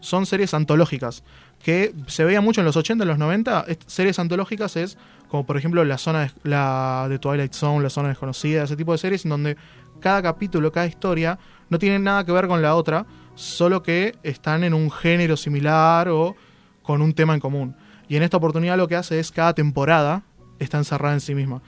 [0.00, 1.22] son series antológicas.
[1.62, 3.64] Que se veía mucho en los 80, en los 90.
[3.68, 4.98] Est- series antológicas es
[5.34, 8.92] como, por ejemplo, la zona de, la de Twilight Zone, la zona desconocida, ese tipo
[8.92, 9.56] de series en donde
[9.98, 14.62] cada capítulo, cada historia, no tiene nada que ver con la otra, solo que están
[14.62, 16.36] en un género similar o
[16.84, 17.74] con un tema en común.
[18.06, 20.22] Y en esta oportunidad lo que hace es cada temporada
[20.60, 21.62] está encerrada en sí misma.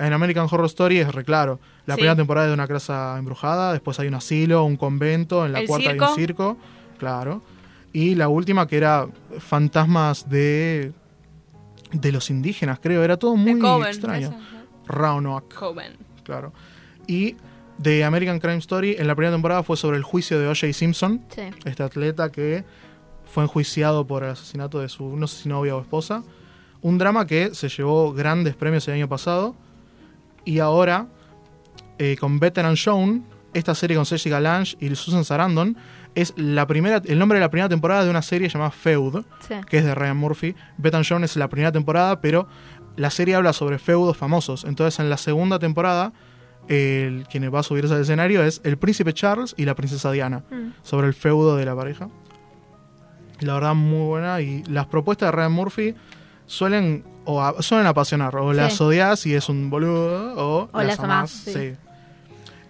[0.00, 1.60] En American Horror Story es re claro.
[1.86, 1.98] La Sí.
[1.98, 5.60] primera temporada es de una casa embrujada, después hay un asilo, un convento, en la
[5.60, 6.56] ¿El cuarta hay un circo,
[6.98, 7.40] claro.
[7.92, 9.06] Y la última que era
[9.38, 10.90] fantasmas de
[11.92, 13.88] de los indígenas, creo, era todo muy Coven.
[13.88, 14.28] extraño.
[14.28, 14.42] esa, ¿no?
[14.86, 15.92] Roanoke, Coven.
[16.24, 16.52] claro.
[17.06, 17.36] Y
[17.78, 20.72] de American Crime Story, en la primera temporada fue sobre el juicio de O.J.
[20.72, 21.42] Simpson, Sí.
[21.64, 22.64] este atleta que
[23.24, 26.22] fue enjuiciado por el asesinato de su, no sé si novia o esposa.
[26.80, 29.54] Un drama que se llevó grandes premios el año pasado.
[30.44, 31.06] Y ahora,
[31.98, 33.24] eh, con Veteran Shown,
[33.54, 35.76] esta serie con Jessica Lange y Susan Sarandon,
[36.14, 39.54] es la primera, el nombre de la primera temporada de una serie llamada Feud, Sí.
[39.68, 40.54] que es de Ryan Murphy.
[40.78, 42.46] Veteran Shown es la primera temporada, pero
[42.96, 44.64] la serie habla sobre feudos famosos.
[44.64, 46.12] Entonces, en la segunda temporada,
[46.68, 50.44] el, quien va a subirse al escenario es el príncipe Charles y la princesa Diana,
[50.50, 50.72] Mm.
[50.82, 52.08] sobre el feudo de la pareja.
[53.40, 54.40] La verdad, muy buena.
[54.40, 55.94] Y las propuestas de Ryan Murphy
[56.46, 58.36] suelen o a- suelen apasionar.
[58.36, 61.52] O las odias y es un boludo, o, O las amás, sí.
[61.52, 61.72] sí.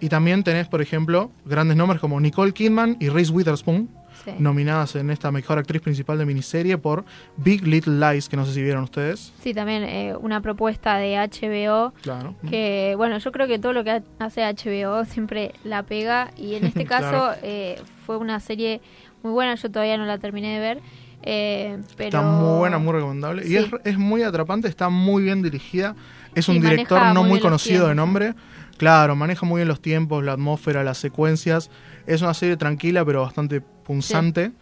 [0.02, 3.88] Y también tenés, por ejemplo, grandes nombres como Nicole Kidman y Reese Witherspoon,
[4.24, 4.30] Sí.
[4.38, 7.04] nominadas en esta mejor actriz principal de miniserie por
[7.38, 9.32] Big Little Lies, que no sé si vieron ustedes.
[9.42, 12.34] Sí, también eh, una propuesta de HBO Claro.
[12.48, 16.54] que, bueno, yo creo que todo lo que ha- hace HBO siempre la pega y
[16.54, 17.34] en este caso Claro.
[17.42, 18.80] eh, fue una serie
[19.24, 20.80] muy buena, yo todavía no la terminé de ver,
[21.22, 22.08] eh, pero...
[22.18, 23.42] Está muy buena, muy recomendable.
[23.46, 25.94] Y es, es muy atrapante, está muy bien dirigida.
[26.34, 28.34] Es un director no muy conocido de nombre.
[28.78, 31.70] Claro, maneja muy bien los tiempos, la atmósfera, las secuencias.
[32.06, 34.52] Es una serie tranquila, pero bastante punzante.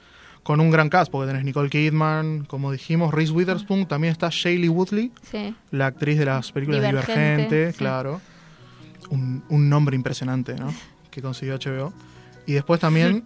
[0.42, 3.86] Con un gran cast, porque tenés Nicole Kidman, como dijimos, Reese Witherspoon.
[3.86, 5.54] También está Shailene Woodley, Sí.
[5.70, 7.78] la actriz de las películas Divergente, Divergente, sí.
[7.78, 8.20] claro.
[9.10, 10.72] Un, un nombre impresionante, ¿no?
[11.10, 11.92] Que consiguió HBO.
[12.46, 13.24] Y después también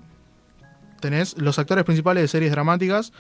[1.01, 3.13] tenés los actores principales de series dramáticas,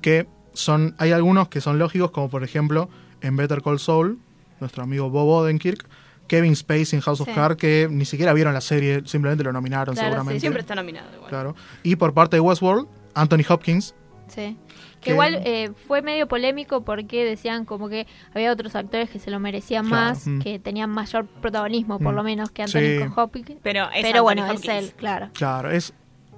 [0.00, 2.88] que son, hay algunos que son lógicos, como por ejemplo
[3.20, 4.18] en Better Call Saul,
[4.60, 5.86] nuestro amigo Bob Odenkirk,
[6.26, 7.34] Kevin Spacey en House of Sí.
[7.34, 10.40] Cards, que ni siquiera vieron la serie, simplemente lo nominaron Claro, sí, seguramente.
[10.40, 11.28] siempre está nominado igual.
[11.30, 11.54] Claro.
[11.82, 13.94] Y por parte de Westworld, Anthony Hopkins,
[14.28, 14.56] Sí.
[15.00, 19.20] Que- Que igual eh, fue medio polémico porque decían como que había otros actores que
[19.20, 20.40] se lo merecían Claro, más, mm.
[20.40, 22.16] que tenían mayor protagonismo por Mm.
[22.16, 22.76] lo menos que Sí.
[22.78, 23.52] Anthony Hopkins.
[23.62, 24.64] Pero es Pero Anthony bueno, Hopkins.
[24.64, 25.28] es él, claro.
[25.32, 25.92] Claro, es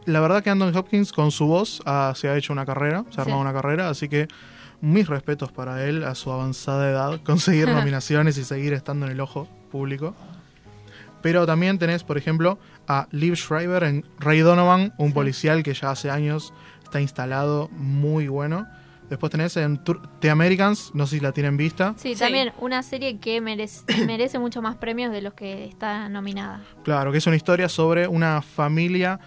[0.04, 3.20] la verdad que Anthony Hopkins con su voz ah, se ha hecho una carrera, se
[3.20, 3.48] ha armado Sí.
[3.48, 4.28] una carrera, así que
[4.82, 9.20] mis respetos para él a su avanzada edad, conseguir nominaciones y seguir estando en el
[9.20, 10.14] ojo público.
[11.22, 15.90] Pero también tenés, por ejemplo, a Liv Schreiber en Ray Donovan, un policial que ya
[15.90, 16.52] hace años
[16.84, 18.66] está instalado, muy bueno.
[19.10, 19.80] Después tenés en
[20.20, 21.94] The Americans, no sé si la tienen vista.
[21.96, 26.60] Sí, también una serie que merece, merece mucho más premios de los que está nominada.
[26.84, 29.18] Claro, que es una historia sobre una familia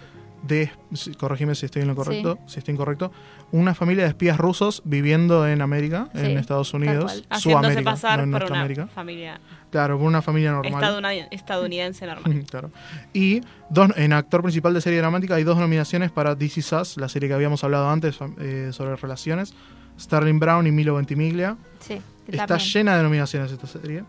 [0.43, 0.71] de,
[1.17, 3.12] corregime si estoy en lo correcto, si estoy incorrecto,
[3.51, 8.23] una familia de espías rusos viviendo en América, Sí, en Estados Unidos, Sudamérica, pasar no
[8.23, 8.88] en por una América.
[8.88, 10.84] familia Claro, por una familia normal.
[10.84, 12.45] estadounid- estadounidense normal.
[12.49, 12.71] claro.
[13.13, 16.97] Y dos, en actor principal de serie dramática hay dos nominaciones para This Is Us,
[16.97, 19.54] la serie que habíamos hablado antes eh, sobre relaciones.
[19.99, 21.56] Sterling Brown y Milo Ventimiglia.
[21.80, 22.69] Sí, Está también.
[22.69, 24.04] llena de nominaciones esta serie.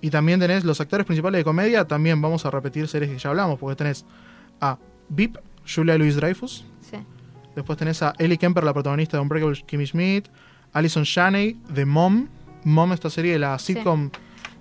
[0.00, 1.84] Y también tenés los actores principales de comedia.
[1.86, 4.04] También vamos a repetir series que ya hablamos, porque tenés
[4.60, 6.64] a Vip, Julia Louis Dreyfus.
[6.80, 6.96] Sí.
[7.54, 10.28] Después tenés a Ellie Kemper, la protagonista de Unbreakable Kimmy Schmidt.
[10.72, 12.28] Alison Shaney, de Mom.
[12.64, 13.74] Mom, esta serie de la Sí.
[13.74, 14.10] sitcom,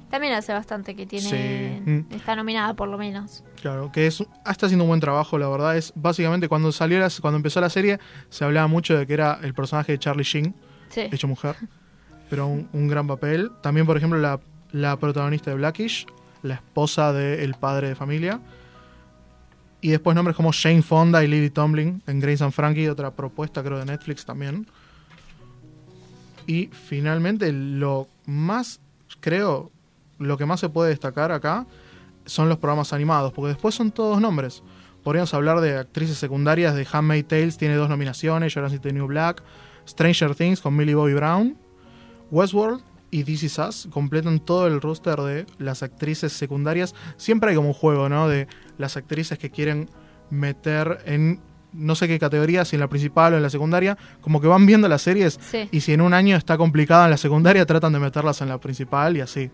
[0.10, 1.81] También hace bastante que tiene Sí.
[1.91, 2.13] Mm.
[2.15, 3.43] está nominada por lo menos.
[3.62, 5.75] claro, que es, está haciendo un buen trabajo, la verdad.
[5.75, 9.38] Es básicamente cuando salió la- cuando empezó la serie, se hablaba mucho de que era
[9.43, 10.55] el personaje de Charlie Sheen,
[10.89, 11.01] Sí.
[11.12, 11.55] hecho mujer.
[12.29, 13.51] Pero un, un gran papel.
[13.62, 14.39] También, por ejemplo, la,
[14.71, 16.05] la protagonista de Blackish,
[16.41, 18.39] la esposa del padre de familia.
[19.88, 23.63] Y después nombres como Shane Fonda y Lily Tomlin en Grace and Frankie, otra propuesta
[23.63, 24.67] creo de Netflix también.
[26.45, 28.82] Y finalmente lo más,
[29.21, 29.71] creo,
[30.19, 31.65] lo que más se puede destacar acá
[32.26, 34.62] son los programas animados, porque después son todos nombres.
[35.06, 39.41] Podríamos hablar de actrices secundarias de Handmaid's Tales, tiene dos nominaciones, is the New Black,
[39.88, 41.58] Stranger Things con Millie Bobby Brown,
[42.30, 42.84] Westworld
[43.19, 46.93] y This Is Us completan todo el roster de las actrices secundarias.
[47.17, 48.27] Siempre hay como un juego, ¿no?
[48.27, 49.89] De las actrices que quieren
[50.30, 51.39] meter en
[51.73, 54.65] no sé qué categoría, si en la principal o en la secundaria, como que van
[54.65, 55.67] viendo las series Sí.
[55.71, 58.58] y si en un año está complicada en la secundaria, tratan de meterlas en la
[58.58, 59.51] principal y así.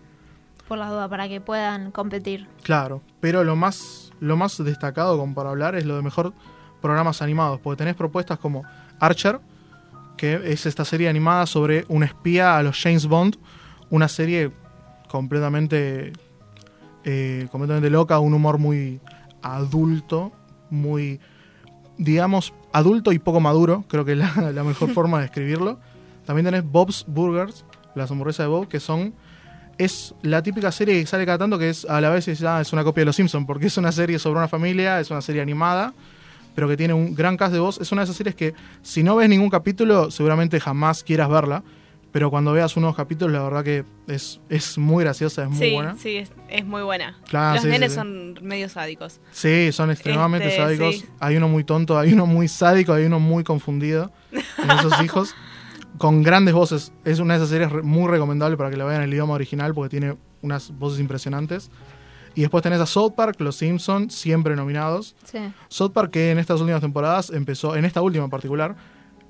[0.68, 2.46] Por las dudas, para que puedan competir.
[2.62, 6.32] Claro, pero lo más, lo más destacado como para hablar es lo de mejor
[6.80, 8.62] programas animados, porque tenés propuestas como
[9.00, 9.40] Archer,
[10.16, 13.36] que es esta serie animada sobre un espía a los James Bond,
[13.94, 14.50] una serie
[15.08, 16.12] completamente,
[17.04, 19.00] eh, completamente loca, un humor muy
[19.40, 20.32] adulto,
[20.68, 21.20] muy,
[21.96, 25.78] digamos, adulto y poco maduro, creo que es la, la mejor forma de describirlo.
[26.26, 29.14] También tenés Bob's Burgers, las hamburguesas de Bob, que son
[29.78, 32.60] es la típica serie que sale cada tanto que es a la vez es, ah,
[32.60, 35.20] es una copia de Los Simpsons, porque es una serie sobre una familia, es una
[35.20, 35.94] serie animada,
[36.56, 37.80] pero que tiene un gran cast de voz.
[37.80, 41.62] Es una de esas series que si no ves ningún capítulo, seguramente jamás quieras verla,
[42.14, 45.74] pero cuando veas unos capítulos, la verdad que es, es muy graciosa, es muy sí,
[45.74, 45.96] buena.
[45.98, 47.18] sí, es, es muy buena.
[47.28, 47.96] Claro, Los sí, nenes sí.
[47.96, 49.20] son medio sádicos.
[49.32, 50.94] Sí, son extremadamente Este, sádicos.
[50.94, 51.06] sí.
[51.18, 55.34] Hay uno muy tonto, hay uno muy sádico, hay uno muy confundido en esos hijos.
[55.98, 56.92] Con grandes voces.
[57.04, 59.74] Es una de esas series muy recomendable para que la vean en el idioma original
[59.74, 61.68] porque tiene unas voces impresionantes.
[62.36, 65.16] Y después tenés a South Park, Los Simpsons, siempre nominados.
[65.24, 65.38] Sí.
[65.66, 68.76] South Park que en estas últimas temporadas empezó, en esta última en particular,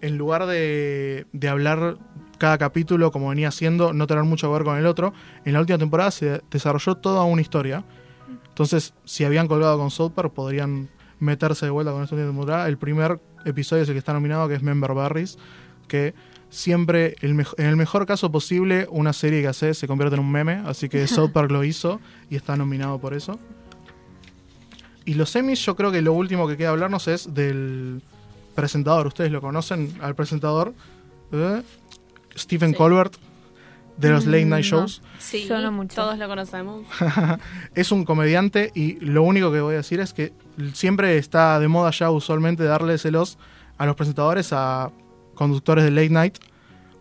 [0.00, 1.98] en lugar de, de hablar
[2.38, 5.12] cada capítulo como venía haciendo, no tener mucho que ver con el otro,
[5.44, 7.84] en la última temporada se desarrolló toda una historia.
[8.48, 12.68] Entonces, si habían colgado con South Park, podrían meterse de vuelta con esta última temporada.
[12.68, 15.38] El primer episodio es el que está nominado, que es Member Berries,
[15.88, 16.14] que
[16.50, 20.30] siempre, el en el mejor caso posible, una serie que hace se convierte en un
[20.30, 23.38] meme, así que South Park lo hizo y está nominado por eso.
[25.04, 28.02] Y los Emmys, yo creo que lo último que queda hablarnos es del
[28.54, 29.06] presentador.
[29.06, 30.74] Ustedes lo conocen al presentador,
[31.32, 31.62] eh,
[32.36, 33.14] Stephen Colbert,
[33.96, 35.02] de los Late Night Mm, Shows.
[35.20, 35.94] Sí, Yo no mucho.
[35.94, 36.84] todos lo conocemos.
[37.74, 40.32] es un comediante y lo único que voy a decir es que
[40.72, 43.38] siempre está de moda ya usualmente dárleselos
[43.78, 44.90] a los presentadores a
[45.34, 46.38] conductores de late night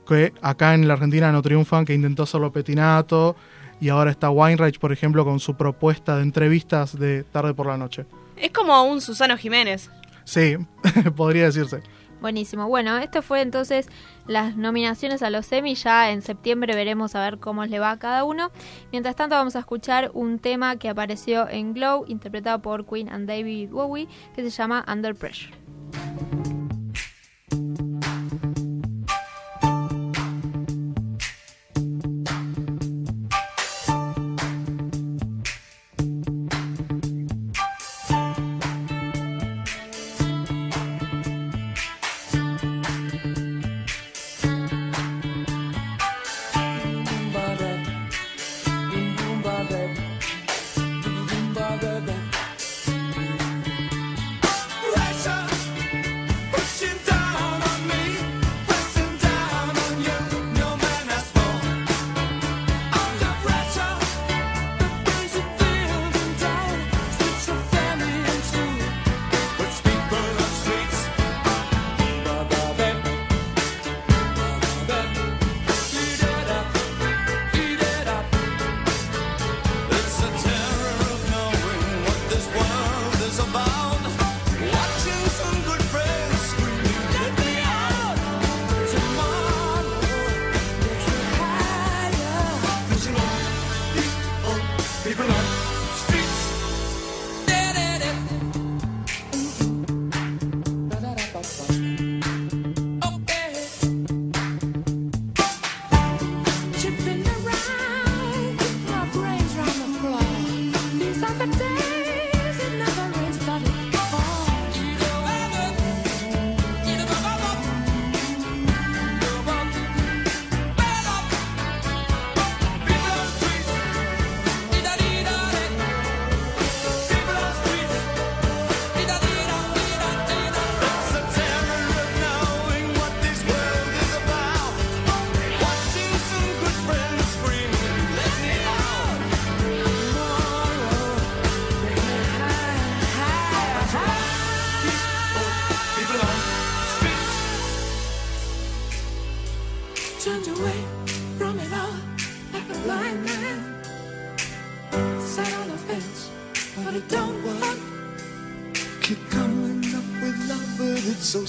[0.08, 3.36] que acá en la Argentina no triunfan, que intentó hacerlo Petinato
[3.82, 7.78] y ahora está Weinreich, por ejemplo, con su propuesta de entrevistas de tarde por la
[7.78, 8.06] noche.
[8.38, 9.90] Es como un Susano Jiménez.
[10.24, 10.58] Sí,
[11.16, 11.82] podría decirse.
[12.24, 12.70] Buenísimo.
[12.70, 13.90] Bueno, esto fue entonces
[14.28, 15.76] las nominaciones a los Emmy.
[15.76, 18.50] Ya en septiembre veremos a ver cómo le va a cada uno.
[18.94, 23.28] Mientras tanto, vamos a escuchar un tema que apareció en Glow, interpretado por Queen and
[23.28, 25.54] David Bowie, que se llama Under Pressure.
[25.92, 26.53] Pressure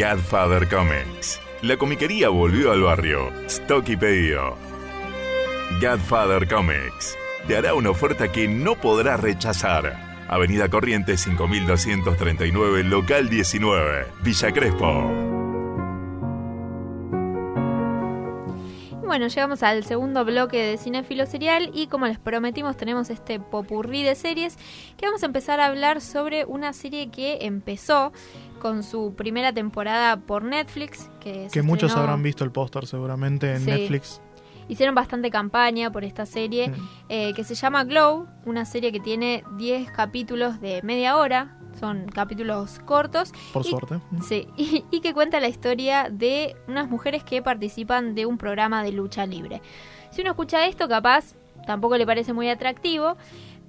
[0.00, 1.38] Godfather Comics.
[1.60, 3.30] La comiquería volvió al barrio.
[3.48, 4.56] Stock y pedido.
[5.78, 7.18] Godfather Comics.
[7.46, 10.24] Te hará una oferta que no podrás rechazar.
[10.26, 15.30] Avenida Corrientes 5239, local 19, Villa Crespo.
[19.10, 24.04] Bueno, llegamos al segundo bloque de Cinefilo Serial y como les prometimos tenemos este popurrí
[24.04, 24.56] de series
[24.96, 28.12] que vamos a empezar a hablar sobre una serie que empezó
[28.60, 31.10] con su primera temporada por Netflix.
[31.18, 33.70] Que, Que muchos habrán visto el póster seguramente en Sí.
[33.70, 34.20] Netflix.
[34.68, 36.74] Hicieron bastante campaña por esta serie Mm.
[37.08, 42.06] eh, que se llama Glow, una serie que tiene 10 capítulos de media hora, son
[42.06, 43.32] capítulos cortos.
[43.52, 43.98] Por y- suerte.
[44.22, 48.84] Sí, y, y que cuenta la historia de unas mujeres que participan de un programa
[48.84, 49.60] de lucha libre.
[50.12, 51.34] Si uno escucha esto, capaz
[51.66, 53.16] tampoco le parece muy atractivo,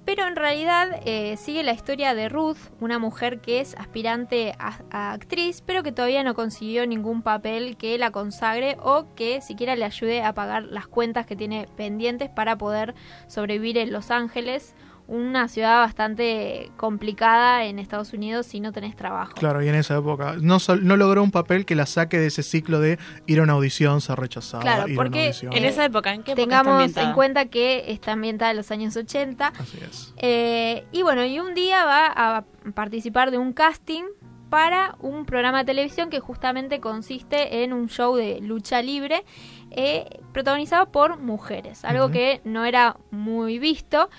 [0.04, 4.80] pero en realidad eh, sigue la historia de Ruth, una mujer que es aspirante a,
[4.90, 9.76] a actriz, pero que todavía no consiguió ningún papel que la consagre o que siquiera
[9.76, 12.94] le ayude a pagar las cuentas que tiene pendientes para poder
[13.28, 14.74] sobrevivir en Los Ángeles,
[15.12, 19.34] una ciudad bastante complicada en Estados Unidos si no tenés trabajo.
[19.34, 22.28] Claro, y en esa época no, sol- no logró un papel que la saque de
[22.28, 24.62] ese ciclo de ir a una audición, ser rechazada.
[24.62, 25.52] Claro, ir a una porque audición.
[25.52, 28.70] En esa época, ¿en qué época está Tengamos en cuenta que está ambientada en los
[28.70, 29.48] años 80.
[29.58, 30.14] Así es.
[30.16, 32.44] Eh, y bueno, y un día va a
[32.74, 34.04] participar de un casting
[34.48, 39.24] para un programa de televisión que justamente consiste en un show de lucha libre
[39.70, 44.10] eh, protagonizado por mujeres, algo que no era muy visto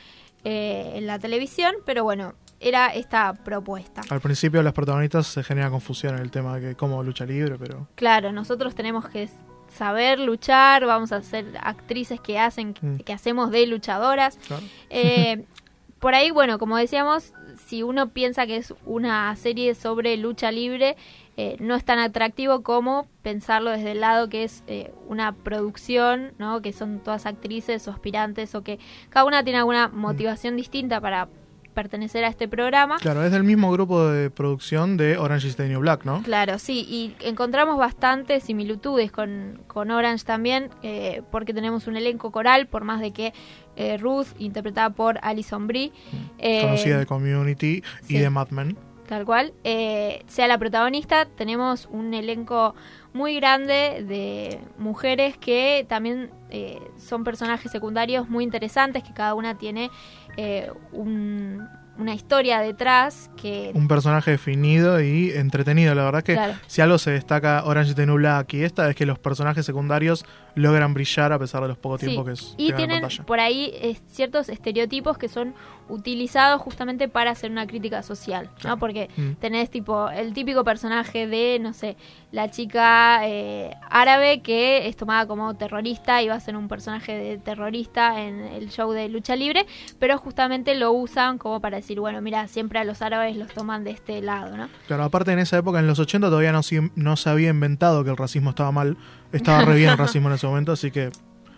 [0.43, 4.01] eh, en la televisión, pero bueno, era esta propuesta.
[4.09, 7.55] Al principio las protagonistas se genera confusión en el tema de que como lucha libre,
[7.59, 9.29] pero Claro, nosotros tenemos que
[9.69, 12.97] saber luchar, vamos a ser actrices que hacen, Mm.
[12.97, 14.37] que hacemos de luchadoras.
[14.47, 14.63] Claro.
[14.89, 15.45] Eh,
[15.99, 17.33] por ahí, bueno, como decíamos,
[17.65, 20.95] si uno piensa que es una serie sobre lucha libre,
[21.37, 26.33] eh, no es tan atractivo como pensarlo desde el lado que es eh, una producción,
[26.37, 26.61] ¿no?
[26.61, 28.79] Que son todas actrices o aspirantes o que
[29.09, 31.27] cada una tiene alguna motivación distinta para
[31.73, 32.97] pertenecer a este programa.
[32.97, 36.21] claro, es del mismo grupo de producción de Orange is the New Black, ¿no?
[36.23, 42.31] Claro, sí, y encontramos bastantes similitudes con, con Orange también, eh, porque tenemos un elenco
[42.31, 43.33] coral, por más de que
[43.75, 45.91] eh, Ruth, interpretada por Alison Brie,
[46.37, 48.15] eh, Conocida de Community sí.
[48.15, 48.77] y de Mad Men.
[49.07, 52.73] Tal cual, eh, sea la protagonista, tenemos un elenco
[53.13, 59.57] muy grande de mujeres que también eh, son personajes secundarios muy interesantes, que cada una
[59.57, 59.89] tiene
[60.37, 63.69] eh, un- una historia detrás que...
[63.75, 65.93] Un personaje definido y entretenido.
[65.93, 66.53] La verdad que Claro.
[66.65, 69.63] si algo se destaca Orange is the New Black y esta es que los personajes
[69.63, 70.25] secundarios
[70.55, 73.01] logran brillar a pesar de los pocos Sí, tiempos que es y tengan en tienen
[73.01, 73.23] pantalla.
[73.25, 75.53] por ahí eh, ciertos estereotipos que son
[75.89, 78.77] utilizados justamente para hacer una crítica social, ¿no?
[78.79, 79.33] Porque Mm.
[79.39, 81.97] tenés tipo el típico personaje de, no sé,
[82.31, 87.17] la chica eh, árabe que es tomada como terrorista y va a ser un personaje
[87.17, 89.65] de terrorista en el show de lucha libre,
[89.99, 93.83] pero justamente lo usan como para decir, bueno, mira, siempre a los árabes los toman
[93.83, 94.69] de este lado, ¿no?
[94.87, 96.61] Claro, aparte en esa época, en los 80 todavía no,
[96.95, 98.97] no se había inventado que el racismo estaba mal.
[99.33, 101.09] Estaba re bien el racismo en ese momento, así que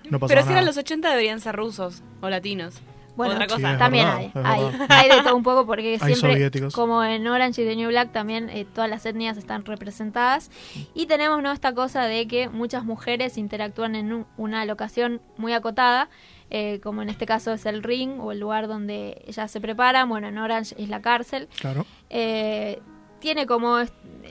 [0.09, 0.51] no pasaba Pero si nada.
[0.59, 2.81] eran los 80 deberían ser rusos o latinos.
[3.15, 3.71] Bueno, Otra cosa.
[3.71, 6.73] Sí, también verdad, hay, hay, hay de todo un poco porque Hay siempre, soviéticos.
[6.73, 10.51] como en Orange y the New Black, también eh, todas las etnias están representadas.
[10.93, 11.53] Y tenemos ¿no?
[11.53, 16.09] esta cosa de que muchas mujeres interactúan en un- una locación muy acotada,
[16.49, 20.09] eh, como en este caso es el ring o el lugar donde ellas se preparan.
[20.09, 21.47] Bueno, en Orange es la cárcel.
[21.57, 21.85] Claro.
[22.09, 22.81] Eh,
[23.19, 23.77] tiene como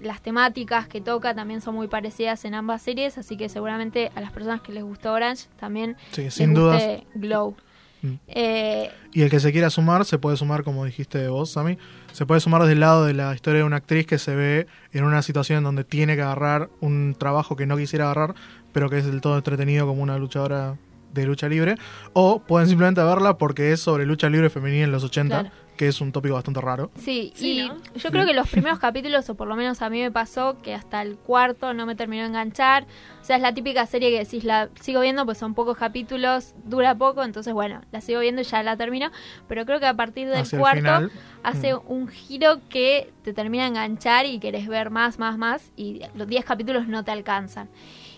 [0.02, 4.20] las temáticas que toca también son muy parecidas en ambas series, así que seguramente a
[4.20, 7.02] las personas que les gustó Orange también Sí, les sin guste dudas.
[7.14, 7.56] Glow.
[8.02, 8.14] Mm.
[8.28, 11.78] Eh, Y el que se quiera sumar, se puede sumar, como dijiste vos, Sammy,
[12.12, 14.66] se puede sumar desde el lado de la historia de una actriz que se ve
[14.92, 18.34] en una situación en donde tiene que agarrar un trabajo que no quisiera agarrar,
[18.72, 20.76] pero que es del todo entretenido como una luchadora
[21.14, 21.76] de lucha libre.
[22.12, 25.54] O pueden simplemente verla porque es sobre lucha libre femenina en los 80, Claro.
[25.76, 26.90] Que es un tópico bastante raro.
[26.96, 27.76] Sí, Sí, y ¿no?
[27.96, 30.74] yo creo que los primeros capítulos, o por lo menos a mí me pasó, que
[30.74, 32.86] hasta el cuarto no me terminó de enganchar.
[33.20, 36.54] O sea, es la típica serie que decís, la sigo viendo, pues son pocos capítulos,
[36.64, 39.10] dura poco, entonces bueno, la sigo viendo y ya la termino.
[39.48, 41.10] Pero creo que a partir del Hacia cuarto final,
[41.42, 41.80] hace mm.
[41.86, 46.28] un giro que te termina de enganchar y querés ver más, más, más, y los
[46.28, 47.68] 10 capítulos no te alcanzan.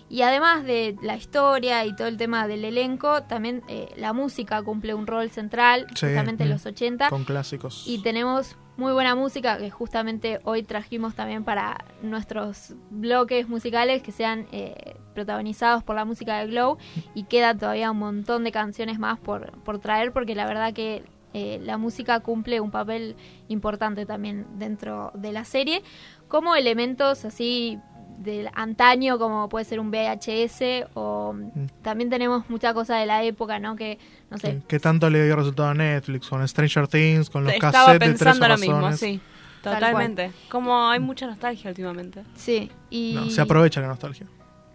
[0.09, 4.63] Y además de la historia y todo el tema del elenco, también eh, la música
[4.63, 7.09] cumple un rol central, Sí, justamente en mm, los 80.
[7.11, 7.85] Con clásicos.
[7.87, 14.13] Y tenemos muy buena música que justamente hoy trajimos también para nuestros bloques musicales que
[14.13, 16.77] sean eh, protagonizados por la música de Glow
[17.15, 21.05] y queda todavía un montón de canciones más por, por traer porque la verdad que
[21.33, 23.17] eh, la música cumple un papel
[23.49, 25.83] importante también dentro de la serie
[26.29, 27.79] como elementos así
[28.19, 31.67] del antaño como puede ser un VHS o Mm.
[31.83, 33.77] también tenemos mucha cosa de la época, ¿no?
[33.77, 33.99] Que
[34.31, 37.73] no sé, Que tanto le dio resultado a Netflix con Stranger Things, con los Estaba
[37.73, 39.21] cassettes de tres pensando lo mismo, sí.
[39.63, 40.31] Tal Totalmente.
[40.49, 42.23] Como hay mucha nostalgia últimamente.
[42.37, 44.27] sí, y No, se aprovecha la nostalgia.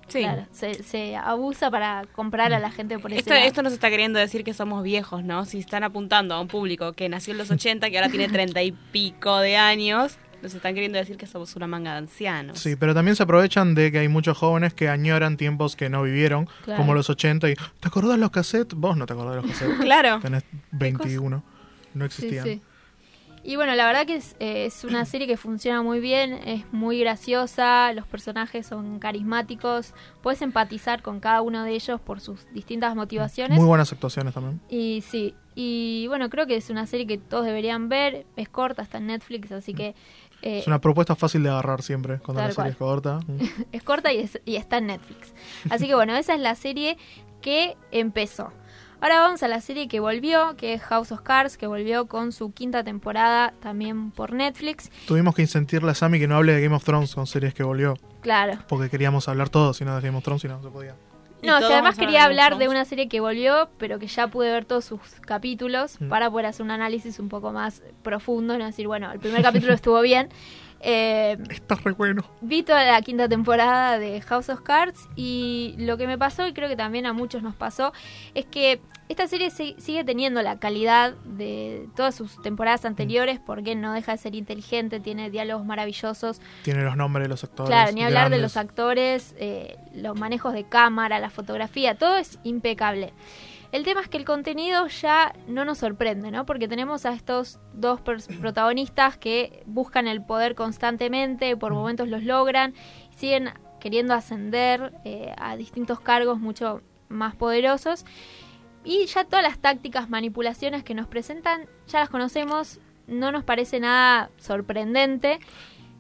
[0.09, 0.19] Sí.
[0.19, 3.45] claro, se, se abusa para comprar a la gente por Esto, lado.
[3.45, 5.45] esto nos está queriendo decir que somos viejos, ¿no?
[5.45, 8.61] Si están apuntando a un público que nació en los 80, que ahora tiene treinta
[8.61, 12.59] y pico de años, nos están queriendo decir que somos una manga de ancianos.
[12.59, 16.03] Sí, pero también se aprovechan de que hay muchos jóvenes que añoran tiempos que no
[16.03, 16.77] vivieron, Claro.
[16.81, 18.77] como los 80 y ¿te acordás los cassettes?
[18.77, 19.79] Vos no te acordás de los cassettes.
[19.81, 20.19] Claro.
[20.21, 21.43] Tenés 21.
[21.93, 22.43] No Sí, existían.
[22.45, 22.61] sí.
[23.43, 26.63] Y bueno, la verdad que es, eh, es una serie que funciona muy bien, es
[26.71, 32.45] muy graciosa, los personajes son carismáticos, puedes empatizar con cada uno de ellos por sus
[32.53, 33.57] distintas motivaciones.
[33.57, 34.61] Muy buenas actuaciones también.
[34.69, 38.83] Y sí, y bueno, creo que es una serie que todos deberían ver, es corta,
[38.83, 39.95] está en Netflix, así que
[40.41, 43.19] eh, Es una propuesta fácil de agarrar siempre cuando la serie es corta.
[43.27, 43.39] Mm.
[43.71, 45.33] es corta y, es- y está en Netflix.
[45.69, 46.97] Así que bueno, esa es la serie
[47.41, 48.51] que empezó.
[49.03, 52.31] Ahora vamos a la serie que volvió, que es House of Cards, que volvió con
[52.31, 54.91] su quinta temporada también por Netflix.
[55.07, 57.63] Tuvimos que insentirle a Sammy que no hable de Game of Thrones con series que
[57.63, 57.95] volvió.
[58.21, 58.59] Claro.
[58.67, 60.95] Porque queríamos hablar todos, si no de Game of Thrones, y no se podía.
[61.43, 64.65] No, que además quería hablar de una serie que volvió, pero que ya pude ver
[64.65, 66.09] todos sus capítulos Mm.
[66.09, 69.73] para poder hacer un análisis un poco más profundo, no decir, bueno, el primer capítulo
[69.73, 70.29] estuvo bien.
[70.83, 72.23] Eh, Está re bueno.
[72.41, 76.53] vi toda la quinta temporada de House of Cards y lo que me pasó, y
[76.53, 77.93] creo que también a muchos nos pasó,
[78.33, 78.81] es que
[79.11, 84.13] esta serie si- sigue teniendo la calidad de todas sus temporadas anteriores porque no deja
[84.13, 87.69] de ser inteligente, tiene diálogos maravillosos, Tiene los nombres de los actores.
[87.69, 92.39] Claro, ni hablar de los actores, eh, los manejos de cámara, la fotografía, todo es
[92.43, 93.13] impecable.
[93.71, 96.45] El tema es que el contenido ya no nos sorprende, ¿no?
[96.45, 98.01] Porque tenemos a estos dos
[98.41, 102.73] protagonistas que buscan el poder constantemente, por momentos los logran,
[103.15, 103.49] siguen
[103.79, 108.05] queriendo ascender eh, a distintos cargos mucho más poderosos.
[108.83, 113.79] Y ya todas las tácticas, manipulaciones que nos presentan, ya las conocemos, no nos parece
[113.79, 115.39] nada sorprendente.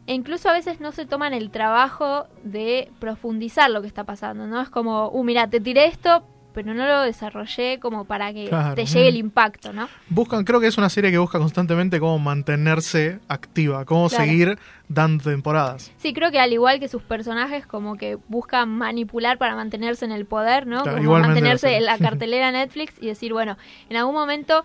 [0.07, 4.47] E incluso a veces no se toman el trabajo de profundizar lo que está pasando,
[4.47, 4.61] ¿no?
[4.61, 6.23] Es como, uh, mira, te tiré esto,
[6.53, 8.75] pero no lo desarrollé como para que Claro.
[8.75, 9.17] te llegue el Mm.
[9.17, 9.87] impacto, ¿no?
[10.09, 14.23] Buscan, creo que es una serie que busca constantemente cómo mantenerse activa, cómo Claro.
[14.25, 15.91] seguir dando temporadas.
[15.97, 20.11] Sí, creo que al igual que sus personajes, como que buscan manipular para mantenerse en
[20.11, 20.83] el poder, ¿no?
[20.83, 23.57] Claro, como mantenerse en la cartelera Netflix y decir, bueno,
[23.89, 24.63] en algún momento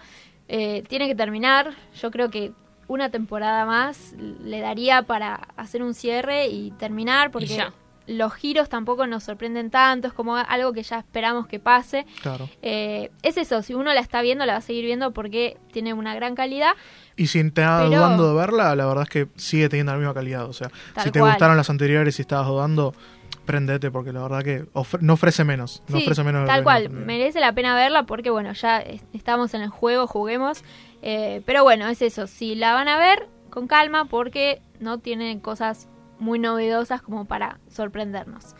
[0.48, 1.72] eh, tiene que terminar.
[2.00, 2.52] Yo creo que
[2.88, 4.14] una temporada más
[4.44, 7.72] le daría para hacer un cierre y terminar, porque ya.
[8.06, 12.06] Los giros tampoco nos sorprenden tanto, es como algo que ya esperamos que pase.
[12.22, 12.48] Claro.
[12.62, 15.92] Eh, es eso, si uno la está viendo, la va a seguir viendo porque tiene
[15.94, 16.72] una gran calidad.
[17.16, 20.14] Y si te Pero- dudando de verla, la verdad es que sigue teniendo la misma
[20.14, 20.44] calidad.
[20.48, 21.32] O sea, Tal si te cual.
[21.32, 22.94] gustaron las anteriores y estabas dudando,
[23.44, 25.82] prendete porque la verdad que ofre- no ofrece menos.
[25.88, 29.54] No Sí, ofrece menos tal cual, merece la pena verla porque bueno, ya es- estamos
[29.54, 30.62] en el juego, juguemos.
[31.02, 35.40] Eh, pero bueno, es eso, si la van a ver, con calma porque no tienen
[35.40, 35.88] cosas
[36.18, 38.54] muy novedosas como para sorprendernos.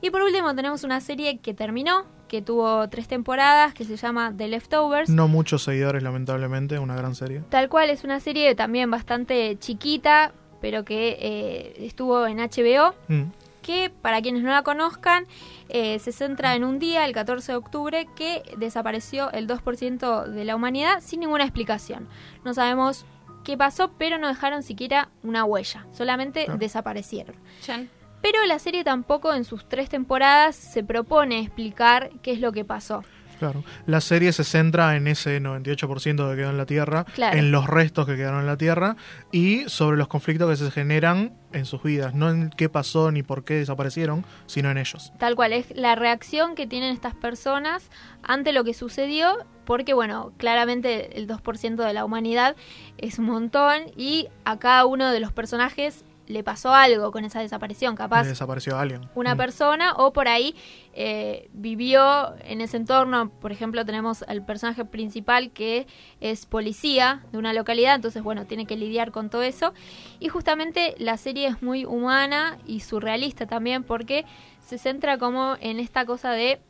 [0.00, 4.32] Y por último tenemos una serie que terminó, que tuvo tres temporadas, que se llama
[4.36, 5.10] The Leftovers.
[5.10, 7.42] No muchos seguidores, lamentablemente, una gran serie.
[7.48, 13.30] Tal cual es una serie también bastante chiquita, pero que eh, estuvo en HBO Mm.
[13.62, 15.26] que para quienes no la conozcan
[15.68, 20.44] eh, se centra en un día, el 14 de octubre, que desapareció el 2% de
[20.44, 22.08] la humanidad sin ninguna explicación.
[22.44, 23.04] No sabemos
[23.48, 26.58] qué pasó, pero no dejaron siquiera una huella, solamente Claro.
[26.58, 27.34] desaparecieron.
[27.62, 27.88] Chan.
[28.20, 32.66] Pero la serie tampoco en sus tres temporadas se propone explicar qué es lo que
[32.66, 33.04] pasó.
[33.38, 33.62] Claro.
[33.86, 37.36] La serie se centra en ese 98% que quedó en la Tierra, Claro.
[37.38, 38.96] en los restos que quedaron en la Tierra
[39.32, 42.14] y sobre los conflictos que se generan en sus vidas.
[42.14, 45.12] No en qué pasó ni por qué desaparecieron, sino en ellos.
[45.18, 47.90] Tal cual, es la reacción que tienen estas personas
[48.22, 52.56] ante lo que sucedió, porque bueno, claramente el 2% de la humanidad
[52.98, 57.40] es un montón y a cada uno de los personajes le pasó algo con esa
[57.40, 59.08] desaparición, capaz Le desapareció alguien.
[59.14, 59.38] una Mm.
[59.38, 60.54] persona o por ahí
[60.92, 63.30] eh, vivió en ese entorno.
[63.30, 65.86] Por ejemplo, tenemos al personaje principal que
[66.20, 69.72] es policía de una localidad, entonces bueno, tiene que lidiar con todo eso.
[70.20, 74.24] Y justamente la serie es muy humana y surrealista también porque
[74.60, 76.60] se centra como en esta cosa de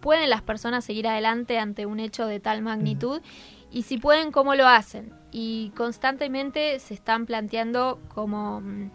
[0.00, 3.20] pueden las personas seguir adelante ante un hecho de tal magnitud
[3.70, 5.12] y si pueden, ¿cómo lo hacen?
[5.30, 8.90] Y constantemente se están planteando como mm,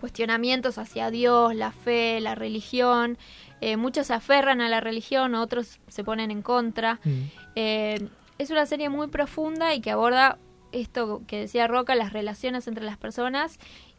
[0.00, 3.18] cuestionamientos hacia Dios, la fe, la religión.
[3.60, 7.00] Eh, muchos se aferran a la religión, otros se ponen en contra.
[7.04, 7.22] Mm.
[7.56, 8.08] Eh,
[8.38, 10.38] es una serie muy profunda y que aborda
[10.72, 13.58] esto que decía Roca, las relaciones entre las personas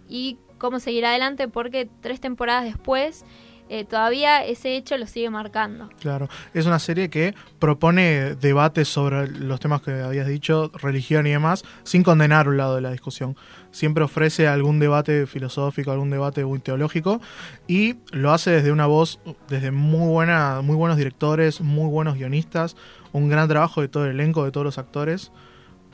[0.10, 3.26] y cómo seguir adelante porque tres temporadas después
[3.70, 5.90] eh, todavía ese hecho lo sigue marcando.
[6.00, 11.32] Claro, es una serie que propone debates sobre los temas que habías dicho, religión y
[11.32, 13.36] demás, sin condenar un lado de la discusión.
[13.72, 17.22] Siempre ofrece algún debate filosófico, algún debate muy teológico
[17.68, 22.76] y lo hace desde una voz, desde muy buena, muy buenos directores, muy buenos guionistas,
[23.12, 25.32] un gran trabajo de todo el elenco, de todos los actores.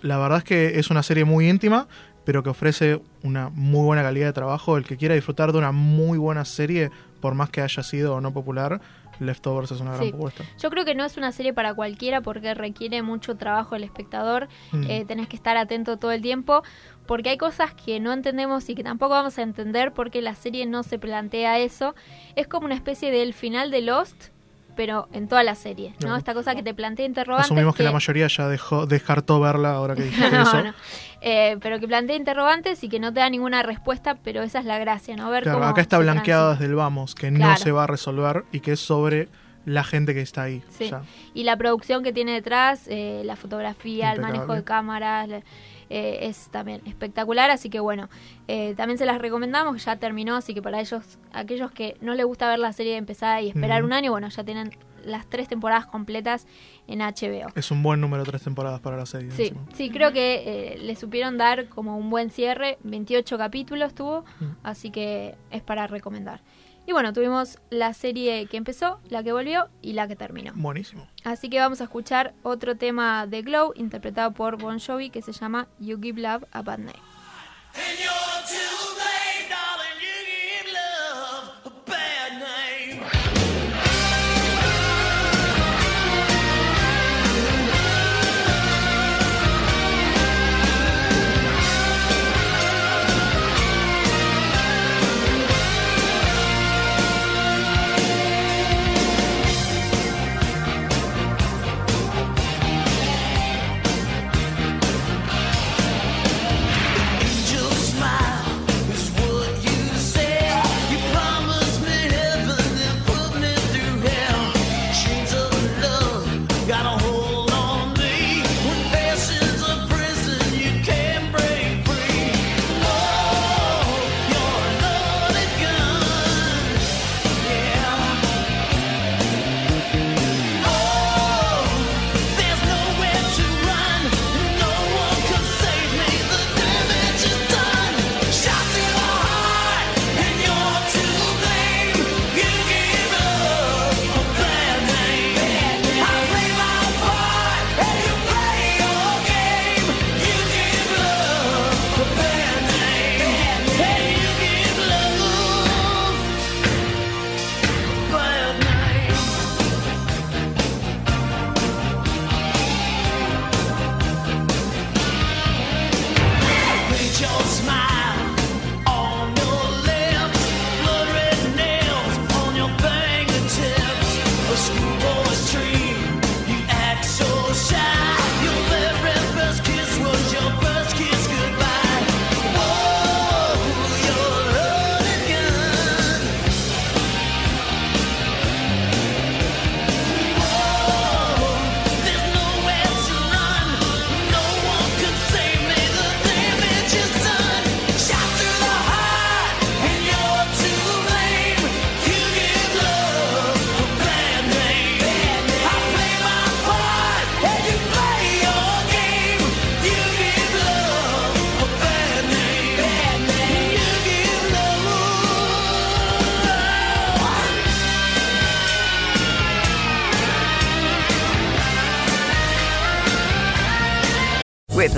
[0.02, 1.88] La verdad es que es una serie muy íntima,
[2.26, 4.78] pero que ofrece una muy buena calidad de trabajo.
[4.78, 6.90] El que quiera disfrutar de una muy buena serie,
[7.22, 8.82] por más que haya sido o no popular,
[9.20, 10.10] Leftovers es una gran Sí.
[10.10, 10.44] propuesta.
[10.60, 14.48] Yo creo que no es una serie para cualquiera porque requiere mucho trabajo del espectador.
[14.72, 14.84] Mm.
[14.90, 16.64] Eh, tenés que estar atento todo el tiempo
[17.06, 20.66] porque hay cosas que no entendemos y que tampoco vamos a entender porque la serie
[20.66, 21.94] no se plantea eso.
[22.36, 24.30] Es como una especie del final de Lost,
[24.76, 26.16] pero en toda la serie, ¿no?
[26.16, 27.46] Esta cosa que te plantea interrogantes.
[27.46, 30.64] Asumimos que, la mayoría ya dejó, descartó verla ahora que dijiste No, eso.
[30.64, 30.74] no.
[31.22, 34.66] Eh, pero que plantea interrogantes y que no te da ninguna respuesta, pero esa es
[34.66, 35.30] la gracia, ¿no?
[35.30, 38.44] Ver Claro, cómo acá está blanqueado desde el vamos, que no se va a resolver
[38.52, 39.30] y que es sobre
[39.66, 40.62] la gente que está ahí.
[40.78, 40.86] Sí.
[40.86, 41.02] O sea,
[41.34, 45.42] Y la producción que tiene detrás, eh, la fotografía, el manejo de cámaras, la-
[45.90, 47.50] eh, es también espectacular.
[47.52, 48.10] Así que bueno,
[48.48, 52.26] eh, también se las recomendamos, ya terminó, así que para ellos, aquellos que no les
[52.26, 54.72] gusta ver la serie empezada y esperar un año, bueno, ya tienen
[55.04, 56.48] las tres temporadas completas
[56.88, 57.50] en HBO.
[57.56, 59.32] es un buen número, tres temporadas para la serie.
[59.32, 59.62] Sí, encima.
[59.74, 62.78] sí, creo que eh, le supieron dar como un buen cierre.
[62.84, 64.46] 28 capítulos tuvo, Mm.
[64.64, 66.40] así que es para recomendar.
[66.86, 70.52] Y bueno, tuvimos la serie que empezó, la que volvió y la que terminó.
[70.56, 71.08] Buenísimo.
[71.24, 75.32] Así que vamos a escuchar otro tema de Glow interpretado por Bon Jovi que se
[75.32, 77.00] llama You Give Love a Bad Name.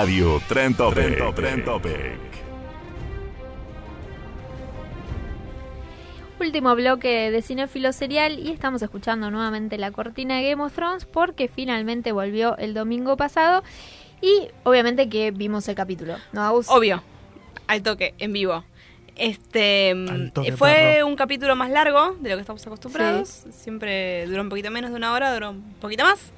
[0.00, 1.92] Radio Trend Topic.
[6.40, 11.04] Último bloque de Cinefilo Serial y estamos escuchando nuevamente la cortina de Game of Thrones
[11.04, 13.62] porque finalmente volvió el domingo pasado
[14.22, 16.70] y obviamente que vimos el capítulo, ¿no, Agus?
[16.70, 17.02] Obvio,
[17.66, 18.64] al toque, en vivo.
[19.16, 19.94] Este
[20.32, 21.08] toque, eh, fue perro.
[21.08, 23.44] un capítulo más largo de lo que estamos acostumbrados.
[23.50, 26.32] Siempre duró un poquito menos de una hora, duró un poquito más.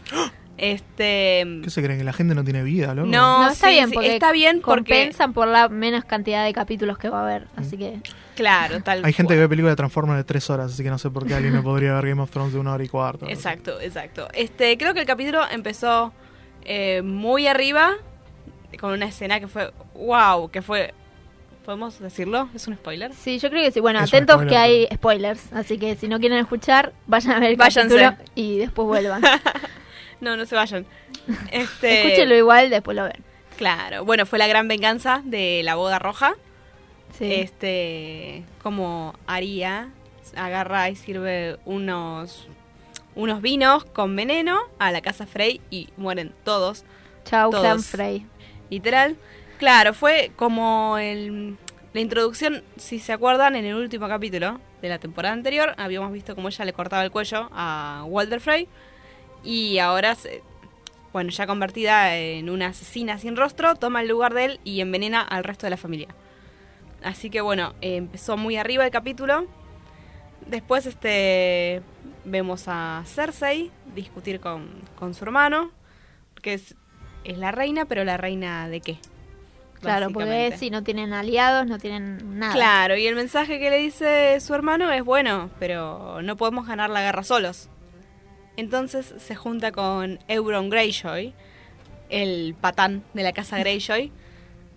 [0.59, 1.99] Este ¿Qué se creen?
[1.99, 3.09] ¿Que la gente no tiene vida, loco?
[3.09, 6.45] No, No, está sí, bien sí, porque está bien porque compensan por la menos cantidad
[6.45, 8.01] de capítulos que va a haber, así que
[8.37, 9.37] claro, tal Hay gente cual.
[9.37, 11.55] que ve películas de Transformers de tres horas, así que no sé por qué alguien
[11.55, 13.27] no podría ver Game of Thrones de una hora y cuarto.
[13.29, 14.29] Exacto, exacto.
[14.35, 16.13] Este, creo que el capítulo empezó
[16.65, 17.93] eh, muy arriba
[18.79, 20.95] con una escena que fue wow, que fue
[21.65, 22.49] ¿Podemos decirlo?
[22.57, 23.13] ¿Es un spoiler?
[23.15, 23.79] Sí, yo creo que sí.
[23.79, 27.39] Bueno, Es atentos spoiler, que hay spoilers, así que si no quieren escuchar, vayan a
[27.41, 27.97] ver el Váyanse.
[27.97, 29.23] capítulo y después vuelvan.
[30.23, 30.87] No, no se vayan.
[31.53, 33.23] Este, Escúchenlo igual, después lo ven.
[33.59, 36.35] Claro, bueno, fue la gran venganza de la boda roja.
[37.19, 37.35] Sí.
[37.35, 39.91] Este, como Aria
[40.35, 42.49] agarra y sirve unos
[43.15, 46.85] unos vinos con veneno a la casa Frey y mueren todos.
[47.25, 47.63] Chau, Todos.
[47.63, 48.27] Clan Frey.
[48.71, 49.17] Literal.
[49.59, 51.57] Claro, fue como el,
[51.93, 56.35] la introducción, si se acuerdan, en el último capítulo de la temporada anterior, habíamos visto
[56.35, 58.67] cómo ella le cortaba el cuello a Walter Frey.
[59.45, 60.43] Y ahora, se-
[61.13, 65.21] bueno, ya convertida en una asesina sin rostro, toma el lugar de él y envenena
[65.21, 66.09] al resto de la familia.
[67.03, 69.47] Así que bueno, eh, empezó muy arriba el capítulo.
[70.47, 71.83] Después este
[72.25, 75.71] vemos a Cersei discutir con, con su hermano,
[76.41, 76.75] que es,
[77.25, 78.99] es la reina, pero la reina de qué?
[79.81, 82.55] Claro, porque si no tienen aliados, no tienen nada.
[82.55, 86.89] Claro, y el mensaje que le dice su hermano es bueno, pero no podemos ganar
[86.91, 87.69] la guerra solos.
[88.57, 91.33] Entonces se junta con Euron Greyjoy,
[92.11, 94.13] el patán de la casa Greyjoy,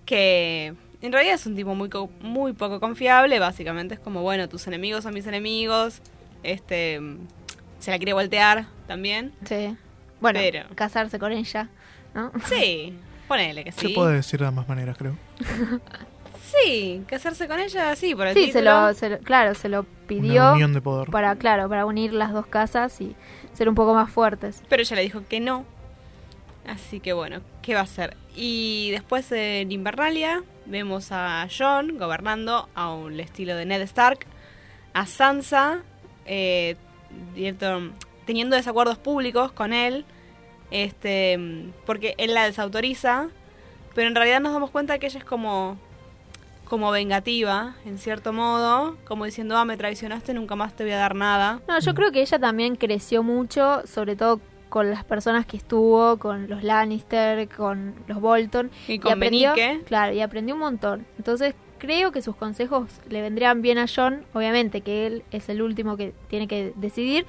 [0.06, 4.48] que en realidad es un tipo muy, co- muy poco confiable, básicamente es como, bueno,
[4.48, 6.02] tus enemigos son mis enemigos,
[6.44, 7.00] este
[7.80, 9.34] se la quiere voltear también.
[9.46, 9.76] Sí.
[10.22, 11.70] Bueno, Pero- casarse con ella,
[12.14, 12.32] ¿no?
[12.46, 12.98] Sí,
[13.28, 13.94] ponele que Se sí.
[13.94, 15.18] puede decir de ambas maneras, creo.
[16.64, 18.88] Sí, casarse con ella, sí, por el Sí, se título.
[18.88, 20.42] lo, se lo- claro, se lo pidió.
[20.44, 21.10] Una unión de poder.
[21.10, 23.16] Para, claro, para unir las dos casas y
[23.54, 24.62] ser un poco más fuertes.
[24.70, 25.66] Pero ella le dijo que no.
[26.68, 28.16] Así que bueno, ¿qué va a hacer?
[28.36, 34.26] Y después en Invernalia vemos a Jon gobernando a un estilo de Ned Stark,
[34.94, 35.84] a Sansa
[36.26, 36.76] eh,
[38.26, 40.06] teniendo desacuerdos públicos con él,
[40.72, 41.38] este,
[41.86, 43.28] porque él la desautoriza,
[43.94, 45.78] pero en realidad nos damos cuenta que ella es como
[46.66, 50.98] como vengativa, en cierto modo, como diciendo, ah, me traicionaste, nunca más te voy a
[50.98, 51.62] dar nada.
[51.68, 56.18] No, yo creo que ella también creció mucho, sobre todo con las personas que estuvo,
[56.18, 58.72] con los Lannister, con los Bolton.
[58.88, 59.54] Y con aprendió.
[59.86, 61.06] Claro, y aprendió un montón.
[61.18, 65.62] Entonces creo que sus consejos le vendrían bien a John, obviamente que él es el
[65.62, 67.26] último que tiene que decidir,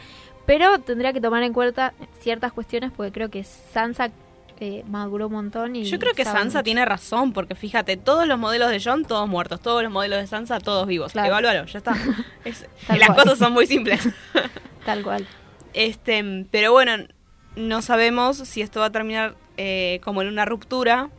[0.47, 4.11] pero tendría que tomar en cuenta ciertas cuestiones porque creo que Sansa
[4.59, 5.85] eh, maduró un montón y...
[5.85, 6.63] Yo creo que Sansa mucho.
[6.63, 10.27] tiene razón, porque fíjate, todos los modelos de John, todos muertos, todos los modelos de
[10.27, 11.13] Sansa, todos vivos.
[11.13, 11.29] Claro.
[11.29, 11.95] Evalúalo, ya está.
[12.45, 13.17] Es- las cual.
[13.25, 14.09] cosas son muy simples.
[14.87, 15.27] Tal cual.
[15.75, 17.07] Este, pero bueno,
[17.55, 21.11] no sabemos si esto va a terminar eh, como en una ruptura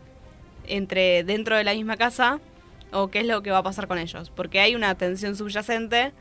[0.65, 2.39] entre dentro de la misma casa
[2.91, 6.11] o qué es lo que va a pasar con ellos, porque hay una tensión subyacente.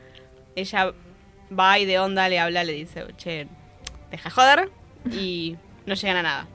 [0.55, 0.93] Ella
[1.57, 3.47] va y de onda le habla, le dice, che,
[4.11, 4.69] deja joder
[5.11, 5.55] y
[5.85, 6.47] no llegan a nada.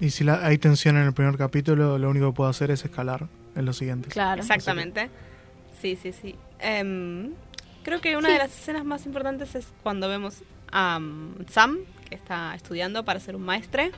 [0.00, 2.84] Y si la- hay tensión en el primer capítulo, lo único que puedo hacer es
[2.84, 4.12] escalar en los siguientes.
[4.12, 4.40] Claro.
[4.42, 5.08] Exactamente.
[5.80, 6.34] Sí, sí, sí.
[6.58, 7.32] Em,
[7.82, 8.32] creo que una Sí.
[8.34, 10.42] de las escenas más importantes es cuando vemos
[10.72, 11.78] a um, Sam,
[12.08, 13.92] que está estudiando para ser un maestre.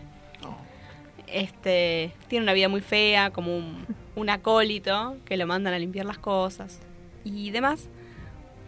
[1.26, 3.84] Este, tiene una vida muy fea, como un,
[4.14, 6.78] un acólito, que lo mandan a limpiar las cosas
[7.24, 7.88] y demás.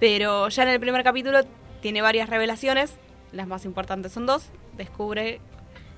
[0.01, 1.41] Pero ya en el primer capítulo
[1.83, 2.95] tiene varias revelaciones.
[3.33, 4.47] Las más importantes son dos.
[4.77, 5.41] Descubre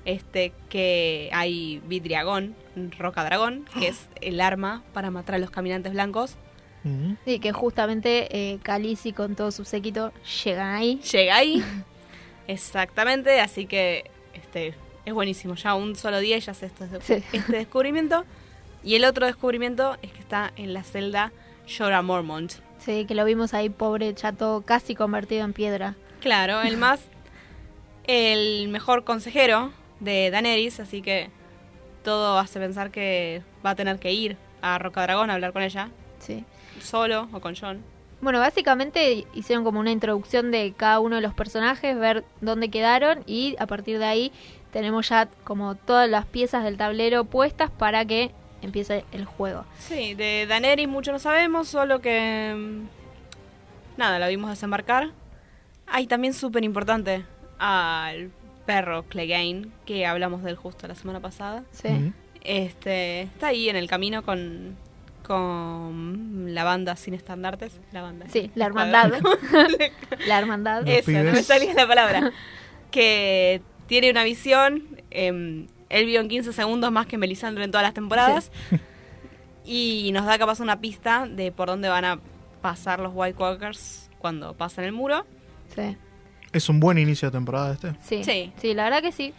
[0.05, 2.55] este que hay vidriagón,
[2.97, 6.37] roca dragón, que es el arma para matar a los caminantes blancos.
[7.25, 8.59] Sí, que justamente eh,
[9.15, 10.11] con todo su séquito
[10.43, 10.99] llegan ahí.
[11.11, 11.63] Llega ahí.
[12.47, 14.73] Exactamente, así que este
[15.05, 15.55] es buenísimo.
[15.55, 17.23] Ya un solo día y ya hace este, Sí.
[17.33, 18.25] este descubrimiento.
[18.83, 21.31] Y el otro descubrimiento es que está en la celda
[21.77, 22.53] Jorah Mormont.
[22.79, 25.95] Sí, que lo vimos ahí, pobre chato, casi convertido en piedra.
[26.19, 26.99] Claro, el más.
[28.05, 29.71] el mejor consejero
[30.01, 31.29] de Daenerys, así que
[32.03, 35.61] todo hace pensar que va a tener que ir a Roca Dragón a hablar con
[35.61, 35.89] ella.
[36.19, 36.43] Sí.
[36.81, 37.81] Solo o con John.
[38.21, 43.23] Bueno, básicamente hicieron como una introducción de cada uno de los personajes, ver dónde quedaron
[43.25, 44.31] y a partir de ahí
[44.71, 48.31] tenemos ya como todas las piezas del tablero puestas para que
[48.61, 49.65] empiece el juego.
[49.79, 52.53] Sí, de Daenerys mucho no sabemos, solo que...
[52.55, 55.09] mm, Nada, la vimos desembarcar.
[55.87, 57.25] Hay también súper importante
[57.59, 58.31] al
[58.65, 61.63] perro Clegane, que hablamos de él justo la semana pasada.
[61.71, 62.13] Sí.
[62.43, 64.75] Este, está ahí en el camino con,
[65.25, 67.79] con la banda sin estandartes.
[67.91, 68.25] La banda.
[68.29, 69.11] Sí, la hermandad.
[70.27, 70.87] la hermandad.
[70.87, 72.31] Eso, no me salía la palabra.
[72.89, 74.83] Que tiene una visión.
[75.11, 78.49] eh, él vio en 15 segundos más que Melisandre en todas las temporadas.
[79.65, 82.19] Y nos da capaz una pista de por dónde van a
[82.61, 85.25] pasar los White Walkers cuando pasen el muro.
[85.75, 85.97] Sí.
[86.53, 87.93] Es un buen inicio de temporada este.
[88.03, 88.51] Sí, Sí.
[88.57, 89.33] sí, la verdad que sí.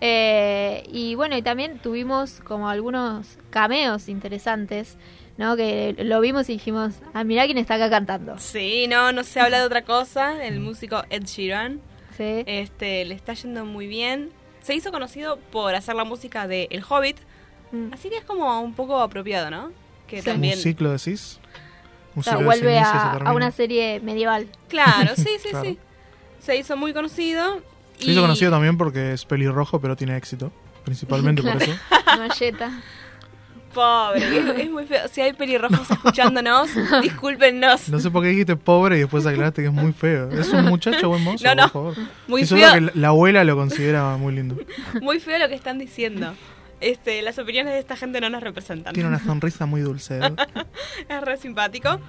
[0.00, 4.96] Eh, y bueno, y también tuvimos como algunos cameos interesantes,
[5.38, 5.56] ¿no?
[5.56, 8.38] Que lo vimos y dijimos, ah, mirá quién está acá cantando.
[8.38, 10.44] Sí, no, no se habla de otra cosa.
[10.44, 11.80] El músico Ed Sheeran.
[12.16, 14.30] Sí, Este, le está yendo muy bien.
[14.60, 17.16] Se hizo conocido por hacer la música de El Hobbit.
[17.72, 17.92] Mm.
[17.92, 19.72] Así que es como un poco apropiado, ¿no?
[20.06, 20.26] Que Sí.
[20.30, 20.54] también.
[20.56, 21.40] Un ciclo decís.
[22.14, 24.48] Un o sea, ciclo vuelve a, una serie medieval.
[24.68, 25.64] Claro, sí, sí, Claro.
[25.64, 25.78] sí.
[26.48, 27.60] Se hizo muy conocido.
[27.98, 30.50] Se hizo y- conocido también porque es pelirrojo, pero tiene éxito.
[30.82, 31.72] Principalmente por eso.
[32.16, 32.70] Malleta.
[33.74, 35.06] Pobre, es, es muy feo.
[35.12, 36.70] Si hay pelirrojos escuchándonos,
[37.02, 37.90] discúlpennos.
[37.90, 40.30] No sé por qué dijiste pobre y después aclaraste que es muy feo.
[40.30, 41.62] Es un muchacho buen mozo, No, no.
[41.64, 41.94] por favor.
[42.28, 42.86] Muy seguro feo.
[42.92, 44.56] que la abuela lo considera muy lindo.
[45.02, 46.32] Muy feo lo que están diciendo.
[46.80, 48.94] Este, las opiniones de esta gente no nos representan.
[48.94, 50.18] Tiene una sonrisa muy dulce.
[50.18, 50.32] ¿eh?
[51.10, 52.00] es re simpático.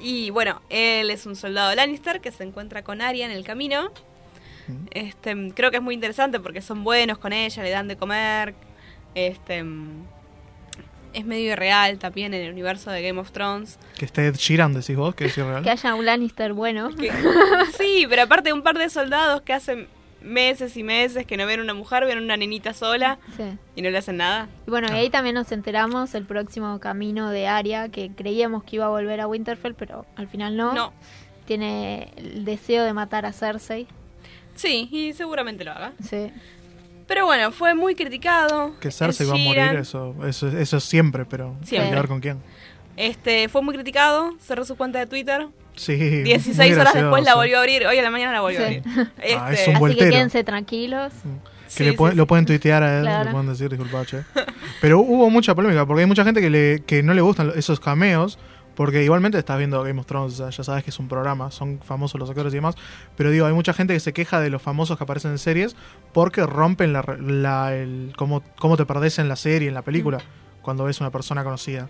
[0.00, 3.90] Y bueno, él es un soldado Lannister que se encuentra con Arya en el camino.
[4.90, 8.54] Este, creo que es muy interesante porque son buenos con ella, le dan de comer.
[9.14, 9.64] Este,
[11.14, 13.78] es medio irreal también en el universo de Game of Thrones.
[13.98, 15.62] Que esté Ed Sheeran, decís vos, que es irreal.
[15.62, 16.90] Que haya un Lannister bueno.
[16.94, 17.10] Que-
[17.78, 19.88] sí, pero aparte un par de soldados que hacen
[20.20, 23.44] meses y meses que no ven una mujer, ven una nenita sola Sí.
[23.76, 24.48] y no le hacen nada.
[24.66, 28.76] Y bueno, y ahí también nos enteramos el próximo camino de Arya, que creíamos que
[28.76, 30.72] iba a volver a Winterfell, pero al final no.
[30.74, 30.92] No.
[31.46, 33.86] Tiene el deseo de matar a Cersei.
[34.54, 35.92] Sí, y seguramente lo haga.
[36.02, 36.30] Sí.
[37.06, 38.78] Pero bueno, fue muy criticado.
[38.80, 41.86] Que Cersei va a morir, eso, eso, eso siempre, pero Siempre.
[41.86, 42.38] hay que ver con quién.
[42.96, 45.46] Este, fue muy criticado, cerró su cuenta de Twitter.
[45.78, 47.86] Sí, 16 muy horas después la volvió a abrir.
[47.86, 48.82] Hoy a la mañana la volvió a abrir.
[49.18, 50.04] Este, Ah, es un Así voltero.
[50.04, 51.12] que quédense tranquilos.
[51.12, 52.16] Que Sí, le sí, pueden- sí.
[52.18, 53.24] lo pueden tuitear a él, Claro.
[53.26, 54.22] le pueden decir, disculpa, che.
[54.80, 57.78] Pero hubo mucha polémica, porque hay mucha gente que, le, que no le gustan esos
[57.78, 58.38] cameos,
[58.74, 61.50] porque igualmente estás viendo Game of Thrones, o sea, ya sabes que es un programa,
[61.50, 62.74] son famosos los actores y demás,
[63.16, 65.76] pero digo, hay mucha gente que se queja de los famosos que aparecen en series
[66.14, 69.82] porque rompen la, re- la el, cómo, cómo te perdés en la serie, en la
[69.82, 70.18] película,
[70.62, 71.88] cuando ves una persona conocida.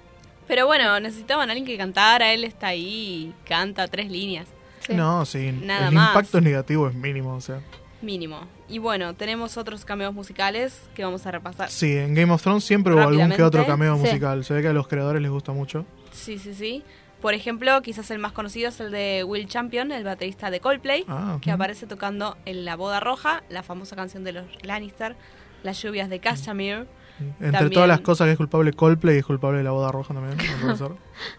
[0.48, 2.32] Pero bueno, necesitaban a alguien que cantara.
[2.32, 4.48] Él está ahí, canta tres líneas.
[4.80, 4.94] Sí.
[4.94, 6.08] No, sí, Nada el más.
[6.08, 7.60] impacto negativo es mínimo, o sea.
[8.00, 8.40] Mínimo.
[8.68, 11.68] Y bueno, tenemos otros cameos musicales que vamos a repasar.
[11.70, 14.02] Sí, en Game of Thrones siempre hubo algún que otro cameo Sí.
[14.02, 15.84] musical, se ve que a los creadores les gusta mucho.
[16.12, 16.82] Sí, sí, sí.
[17.20, 21.04] Por ejemplo, quizás el más conocido es el de Will Champion, el baterista de Coldplay,
[21.08, 25.16] Ah, que aparece tocando en La Boda Roja, la famosa canción de los Lannister,
[25.64, 26.86] Las lluvias de Castamere.
[27.20, 30.36] Entre También- todas las cosas que es culpable Coldplay, es culpable la boda roja también,
[30.36, 30.92] ¿no puede ser?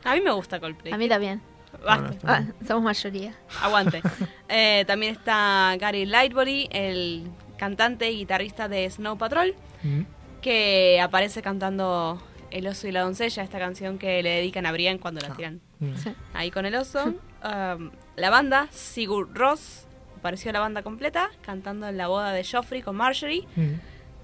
[0.03, 0.93] A mí me gusta Coldplay.
[0.93, 1.41] A mí también.
[1.85, 2.15] Basta.
[2.25, 3.33] Ah, somos mayoría.
[3.61, 4.01] Aguante.
[4.49, 7.27] Eh, también está Gary Lightbody, el
[7.57, 9.53] cantante y guitarrista de Snow Patrol,
[9.83, 10.01] Mm.
[10.41, 12.21] que aparece cantando
[12.51, 15.61] El oso y la doncella, esta canción que le dedican a Brian cuando la tiran
[15.79, 15.95] Mm.
[15.95, 16.11] Sí.
[16.33, 17.13] ahí con el oso.
[17.43, 19.85] Um, la banda, Sigur Ross,
[20.17, 23.45] apareció la banda completa cantando en la boda de Joffrey con Marjorie.
[23.55, 23.73] Mm.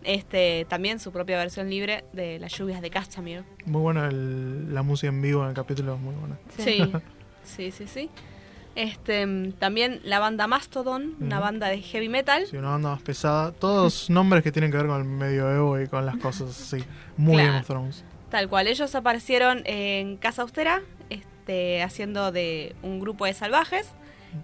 [0.05, 3.43] Este, también su propia versión libre de Las lluvias de Castamere.
[3.65, 6.37] Muy buena el- la música en vivo en el capítulo, muy buena.
[6.57, 6.91] Sí,
[7.43, 8.09] sí, sí, sí.
[8.75, 9.25] Este,
[9.57, 12.45] también la banda Mastodon, una banda de heavy metal.
[12.45, 13.51] Sí, una banda más pesada.
[13.53, 16.83] Todos nombres que tienen que ver con el medioevo y con las cosas así.
[17.17, 17.47] Muy Claro.
[17.49, 18.03] Game of Thrones.
[18.29, 23.87] Tal cual, ellos aparecieron en Casa Austera, este, haciendo de un grupo de salvajes,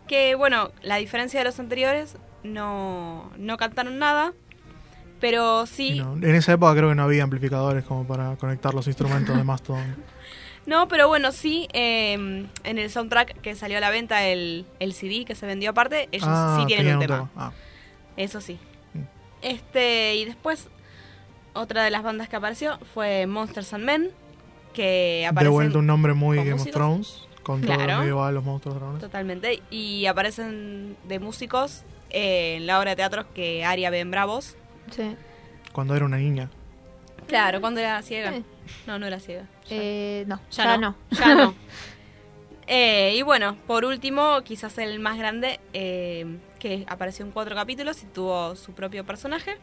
[0.08, 4.34] que bueno, la diferencia de los anteriores, no, no cantaron nada,
[5.22, 8.88] pero sí, no, en esa época creo que no había amplificadores como para conectar los
[8.88, 9.96] instrumentos de Mastodon.
[10.66, 14.94] no, pero bueno, sí, eh, en el soundtrack que salió a la venta, el, el
[14.94, 17.30] CD que se vendió aparte, ellos ah, sí tienen un tema.
[17.38, 17.52] Ah,
[18.18, 18.60] Eso sí.
[18.94, 19.00] Mm.
[19.44, 20.68] Este, y después,
[21.54, 24.10] otra de las bandas que apareció fue Monsters and Men,
[24.74, 25.54] que de aparecen...
[25.54, 26.68] vuelta un nombre muy Game músicos.
[26.68, 27.28] of Thrones.
[27.44, 27.94] Con todo Claro.
[27.94, 29.02] lo medieval, los monstruos dragones.
[29.02, 29.62] Totalmente.
[29.72, 34.56] Y aparecen de músicos eh, en la obra de teatro que Aria ve en Bravos.
[34.90, 35.16] Sí.
[35.72, 36.50] Cuando era una niña.
[37.28, 38.32] Claro, cuando era ciega.
[38.34, 38.44] Sí.
[38.88, 39.44] No, no era ciega.
[39.70, 40.96] Ya, Eh, no, ya ya, no.
[41.12, 41.18] no.
[41.18, 41.56] Ya no.
[42.68, 48.02] Eh, y bueno, por último, quizás el más grande, eh, que apareció en cuatro capítulos
[48.04, 49.58] y tuvo su propio personaje,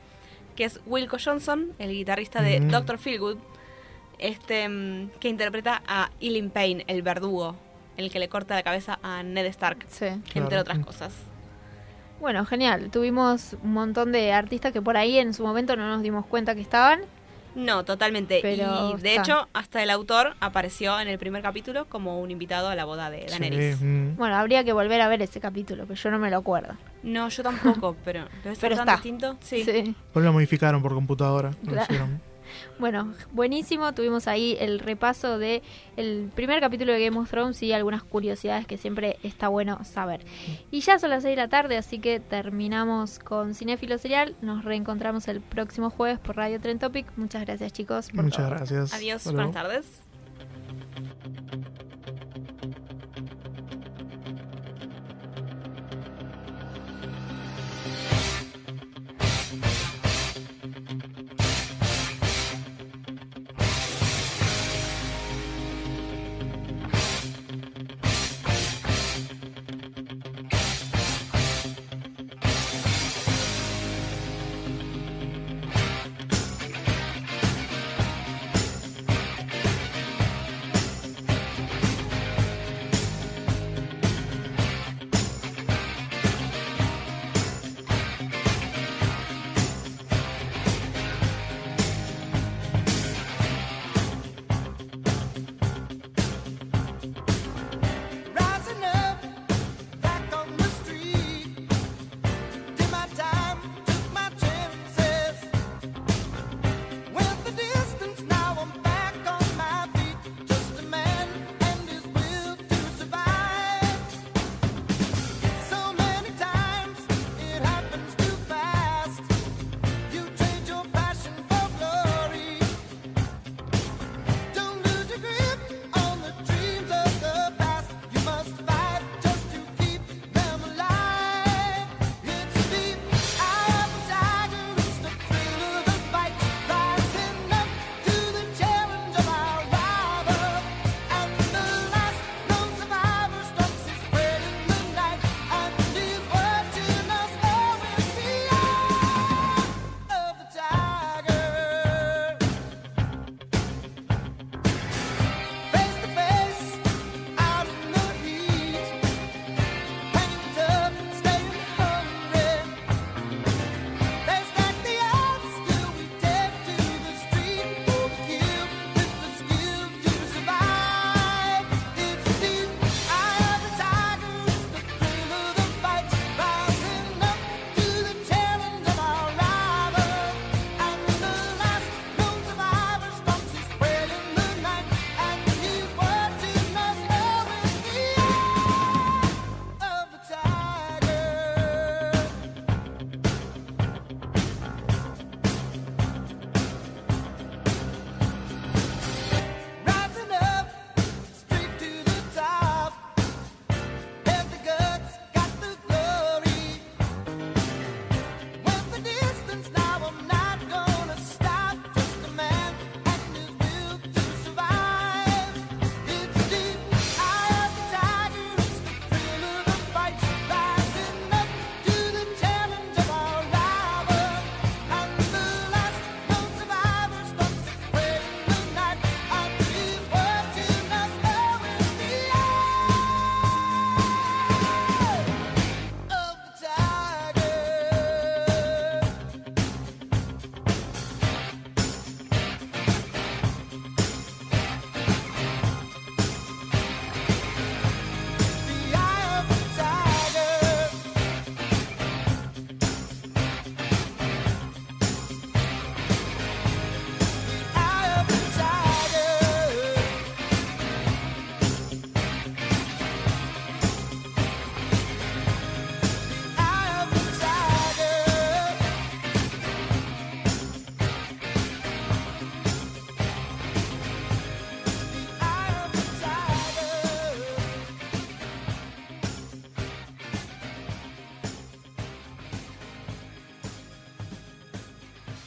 [0.56, 2.68] que es Wilco Johnson, el guitarrista de Mm.
[2.70, 3.38] Doctor Feelgood,
[4.18, 7.56] este, mm, que interpreta a Ilin Payne, el verdugo,
[7.96, 10.60] el que le corta la cabeza a Ned Stark, entre Claro.
[10.60, 11.14] otras cosas.
[12.20, 12.90] Bueno, genial.
[12.90, 16.54] Tuvimos un montón de artistas que por ahí en su momento no nos dimos cuenta
[16.54, 17.00] que estaban.
[17.54, 18.38] No, totalmente.
[18.42, 19.22] Pero y de está.
[19.22, 23.10] hecho, hasta el autor apareció en el primer capítulo como un invitado a la boda
[23.10, 23.80] de Daenerys.
[23.80, 24.16] mm.
[24.16, 26.74] Bueno, habría que volver a ver ese capítulo, pero yo no me lo acuerdo.
[27.02, 28.92] No, yo tampoco, pero, pero, Pero tan está.
[28.96, 29.36] distinto.
[29.40, 29.94] Sí.
[30.12, 31.50] Pues lo modificaron por computadora.
[31.62, 31.82] lo Claro.
[31.84, 32.20] hicieron.
[32.78, 33.92] Bueno, buenísimo.
[33.94, 35.62] Tuvimos ahí el repaso de
[35.96, 40.20] el primer capítulo de Game of Thrones y algunas curiosidades que siempre está bueno saber.
[40.70, 44.34] Y ya son las 6 de la tarde, así que terminamos con Cinéfilo Serial.
[44.42, 47.06] Nos reencontramos el próximo jueves por Radio Tren Topic.
[47.16, 48.10] Muchas gracias, chicos.
[48.10, 48.50] por Muchas todo.
[48.56, 48.94] gracias.
[48.94, 49.52] Adiós, Hasta luego.
[49.52, 50.07] buenas tardes.